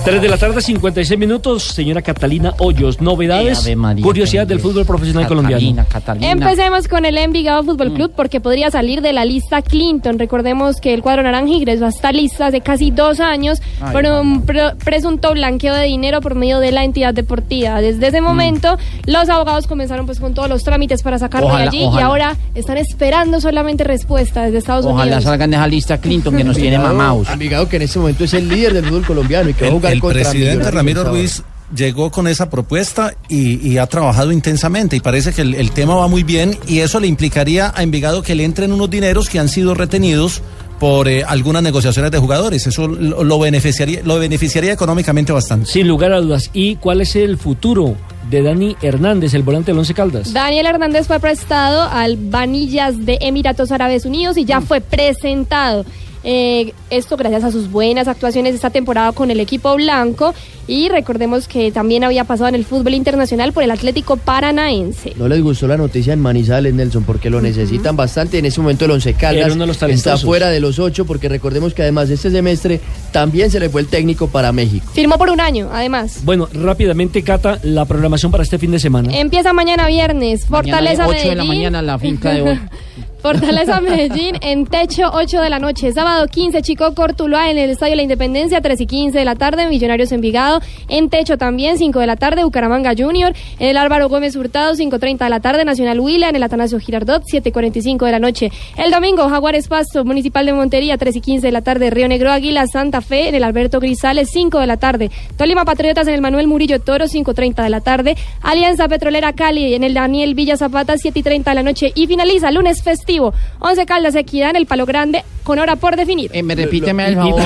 [0.09, 1.62] 3 de la tarde, 56 minutos.
[1.64, 3.68] Señora Catalina Hoyos, novedades,
[4.02, 5.84] curiosidad del fútbol profesional colombiano.
[5.86, 6.30] Catalina.
[6.32, 10.18] Empecemos con el Envigado Fútbol Club porque podría salir de la lista Clinton.
[10.18, 14.04] Recordemos que el cuadro naranja ingresó a esta lista hace casi dos años Ay, por
[14.06, 14.46] un
[14.82, 17.80] presunto blanqueo de dinero por medio de la entidad deportiva.
[17.82, 21.68] Desde ese momento, los abogados comenzaron pues con todos los trámites para sacarlo Ojalá, de
[21.68, 22.06] allí y ojalá.
[22.06, 25.24] ahora están esperando solamente respuesta desde Estados Ojalá Unidos.
[25.24, 27.28] salgan de esa lista Clinton que nos tiene Envigado- mamados.
[27.28, 29.68] Envigado que en este momento es el líder del fútbol colombiano y que va a
[29.68, 31.05] El, jugar el presidente Ramiro.
[31.05, 31.42] Ruiz
[31.74, 35.94] llegó con esa propuesta y, y ha trabajado intensamente y parece que el, el tema
[35.96, 39.38] va muy bien y eso le implicaría a Envigado que le entren unos dineros que
[39.38, 40.40] han sido retenidos
[40.80, 42.66] por eh, algunas negociaciones de jugadores.
[42.66, 45.66] Eso lo, lo beneficiaría, lo beneficiaría económicamente bastante.
[45.70, 46.49] Sin lugar a dudas.
[46.55, 47.96] ¿Y cuál es el futuro
[48.30, 50.32] de Dani Hernández, el volante del Once Caldas?
[50.32, 54.46] Daniel Hernández fue prestado al Vanillas de Emiratos Árabes Unidos y Mm.
[54.46, 55.84] ya fue presentado.
[56.25, 60.35] Eh, esto gracias a sus buenas actuaciones esta temporada con el equipo blanco.
[60.66, 65.14] Y recordemos que también había pasado en el fútbol internacional por el Atlético Paranaense.
[65.16, 68.39] No les gustó la noticia en Manizales, Nelson, porque lo necesitan bastante.
[68.39, 71.07] En ese momento el Once Caldas Era uno de los está fuera de los ocho,
[71.07, 72.81] porque recordemos que además este semestre
[73.12, 74.91] también se le fue el técnico para México.
[74.93, 76.21] Firmó por un año, además.
[76.25, 79.16] Bueno, rápidamente, Cata, la programación para este fin de semana.
[79.16, 80.45] Empieza mañana viernes.
[80.45, 81.49] Fortaleza Mañana, 8 de la Medellín.
[81.49, 82.61] mañana la finca de hoy.
[83.21, 85.93] Fortaleza Medellín en techo 8 de la noche.
[85.93, 89.69] Sábado 15 Chico Cortuluá en el Estadio La Independencia 3 y 15 de la tarde.
[89.69, 92.45] Millonarios Envigado en techo también 5 de la tarde.
[92.45, 95.64] Bucaramanga Junior en el Álvaro Gómez Hurtado 5.30 de la tarde.
[95.64, 98.53] Nacional Huila en el Atanasio Girardot 7.45 de la noche.
[98.77, 101.91] El domingo Jaguares Pasto Municipal de Montería 3 y 15 de la tarde.
[101.91, 105.11] Río Negro Águila Santa Fe en el Alberto Grisales 5 de la tarde.
[105.37, 108.16] Tolima Patriotas en el Manuel Murillo Toro 5.30 de la tarde.
[108.43, 111.91] Alianza Petrolera Cali en el Daniel Villa Zapata 7 y 30 de la noche.
[111.97, 113.07] Y finaliza lunes festivo.
[113.18, 116.30] 11 Caldas Equidad en el Palo Grande con hora por definir.
[116.44, 117.42] me repíteme el Y- favor.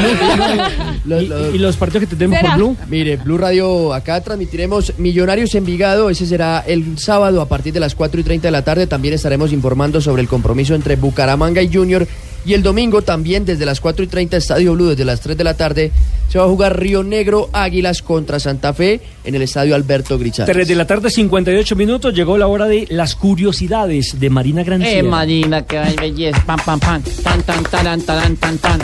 [1.06, 2.76] y- y los partidos que tenemos por Blue.
[2.88, 6.10] Mire, Blue Radio, acá transmitiremos Millonarios Envigado.
[6.10, 8.86] Ese será el sábado a partir de las 4 y 30 de la tarde.
[8.86, 12.06] También estaremos informando sobre el compromiso entre Bucaramanga y Junior.
[12.44, 15.44] Y el domingo también desde las 4 y 30, Estadio Blue, desde las 3 de
[15.44, 15.92] la tarde,
[16.28, 20.52] se va a jugar Río Negro Águilas contra Santa Fe en el Estadio Alberto Grisales.
[20.52, 22.14] 3 de la tarde, 58 minutos.
[22.14, 24.98] Llegó la hora de las curiosidades de Marina Granciera.
[24.98, 26.42] Eh, Marina, que hay belleza.
[26.44, 27.02] Pam, pam, pam.
[27.22, 28.80] Tan, tan, taran, taran, tan, tan.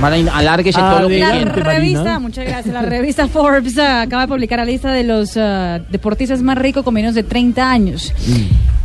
[0.00, 2.72] Alárguese todo lo que La revista, muchas gracias.
[2.72, 6.84] La revista Forbes ah, acaba de publicar la lista de los ah, deportistas más ricos
[6.84, 8.12] con menos de 30 años.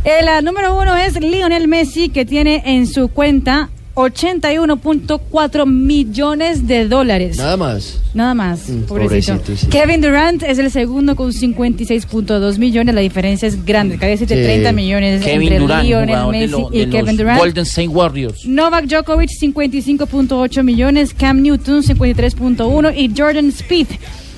[0.04, 6.88] El ah, número uno es Lionel Messi, que tiene en su cuenta 81.4 millones de
[6.88, 7.36] dólares.
[7.38, 8.00] Nada más.
[8.12, 9.34] Nada más, Mm, pobrecito.
[9.38, 9.66] pobrecito, sí.
[9.68, 12.94] Kevin Durant es el segundo con 56.2 millones.
[12.94, 14.42] La diferencia es grande, casi de Sí.
[14.42, 17.38] 30 millones Kevin entre Durant, Lionel Messi lo- y Kevin Durant.
[17.40, 18.44] Golden State Warriors.
[18.46, 23.86] Novak Djokovic 55.8 millones, Cam Newton 53.1 y Jordan Speed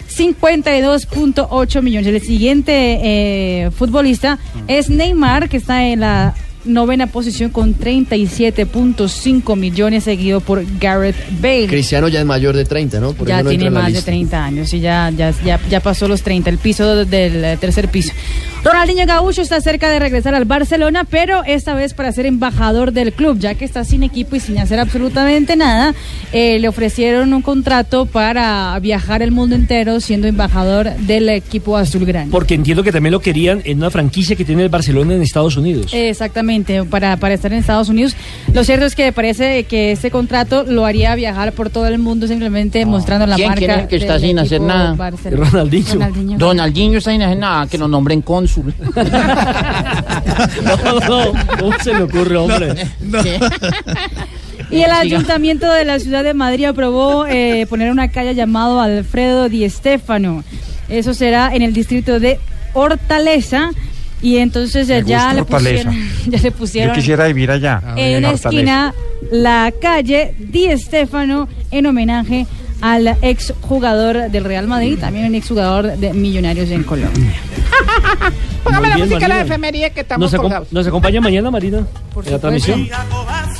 [0.09, 2.07] 52.8 millones.
[2.09, 4.39] El siguiente eh, futbolista
[4.69, 6.35] es Neymar, que está en la
[6.67, 11.67] novena posición con 37.5 millones, seguido por Gareth Bale.
[11.67, 13.13] Cristiano ya es mayor de 30, ¿no?
[13.13, 14.07] Por ya no tiene más de lista.
[14.07, 18.13] 30 años y ya, ya, ya, ya pasó los 30, el piso del tercer piso.
[18.67, 23.13] Ronaldinho Gaúcho está cerca de regresar al Barcelona, pero esta vez para ser embajador del
[23.13, 25.95] club, ya que está sin equipo y sin hacer absolutamente nada,
[26.33, 32.29] eh, le ofrecieron un contrato para viajar el mundo entero siendo embajador del equipo azulgrana.
[32.33, 35.57] Porque entiendo que también lo querían en una franquicia que tiene el Barcelona en Estados
[35.57, 35.93] Unidos.
[35.95, 38.17] Exactamente, para, para estar en Estados Unidos.
[38.53, 42.27] Lo cierto es que parece que este contrato lo haría viajar por todo el mundo
[42.27, 43.59] simplemente mostrando la ¿Quién marca.
[43.61, 44.95] quién es el que está sin hacer nada?
[44.95, 45.51] Barcelona.
[45.51, 46.37] Ronaldinho.
[46.37, 48.56] Ronaldinho está sin hacer nada, que lo nombren cónsul.
[50.65, 52.87] No, no, ¿cómo se le ocurre, hombre?
[54.71, 59.49] Y el ayuntamiento de la ciudad de Madrid aprobó eh, poner una calle llamado Alfredo
[59.49, 60.45] Di Stéfano.
[60.89, 62.39] Eso será en el distrito de
[62.73, 63.71] Hortaleza.
[64.23, 65.95] Y entonces ya le, pusieron,
[66.27, 67.83] ya le Yo pusieron quisiera vivir allá.
[67.97, 68.95] en una esquina
[69.31, 72.47] la calle Di Stéfano en homenaje
[72.81, 77.33] al exjugador del Real Madrid, también un exjugador de Millonarios en Colombia.
[78.65, 80.73] Póngame la bien, música de la efemería que estamos ¿Nos, acom- colgados.
[80.73, 81.79] ¿Nos acompaña mañana, Marina?
[82.25, 82.89] en la transmisión.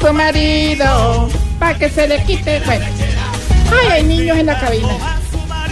[0.01, 2.61] Su marido, para que se le quite.
[2.67, 2.85] Bueno.
[3.71, 4.89] Ay, hay niños en la cabina.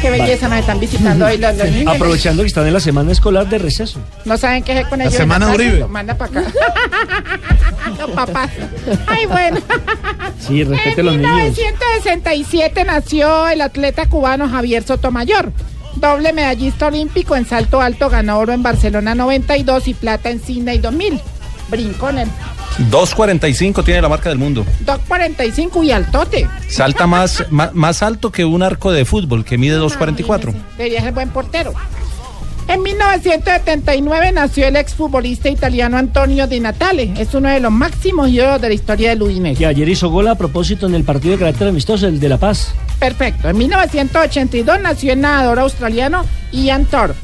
[0.01, 1.95] Qué belleza nos están visitando hoy los, los niños.
[1.95, 3.99] Aprovechando que están en la semana escolar de receso.
[4.25, 5.15] No saben qué es con La ellos.
[5.15, 5.79] en semana Uribe.
[5.81, 6.53] Los manda para acá.
[7.99, 8.51] los papás.
[9.07, 9.59] Ay, bueno.
[10.41, 11.37] Sí, respete a los En niños.
[11.57, 15.53] 1967 nació el atleta cubano Javier Sotomayor.
[15.97, 20.79] Doble medallista olímpico en salto alto, ganó oro en Barcelona 92 y plata en Sydney
[20.79, 21.21] 2000.
[21.69, 22.29] Brincó en el
[22.91, 24.65] 2.45 tiene la marca del mundo.
[24.81, 26.49] 245 y altote.
[26.69, 30.53] Salta más, ma- más, alto que un arco de fútbol que mide 2.44.
[30.77, 31.73] Debería ser buen portero.
[32.67, 37.13] En 1979 nació el exfutbolista italiano Antonio Di Natale.
[37.19, 39.59] Es uno de los máximos ídolos de la historia del Udinese.
[39.59, 42.39] Que ayer hizo gol a propósito en el partido de carácter amistoso, el de La
[42.39, 42.73] Paz.
[42.99, 43.51] Perfecto.
[43.51, 47.19] En 1982 nació el nadador australiano Ian Thorpe.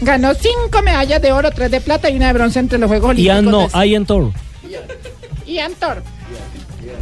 [0.00, 3.10] Ganó cinco medallas de oro, tres de plata y una de bronce entre los Juegos
[3.10, 3.36] Olímpicos.
[3.36, 4.32] Ian no, de- Ian Thor.
[5.46, 6.08] Ian Thorpe.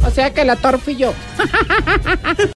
[0.05, 1.13] O sea que la Thorpe fui yo.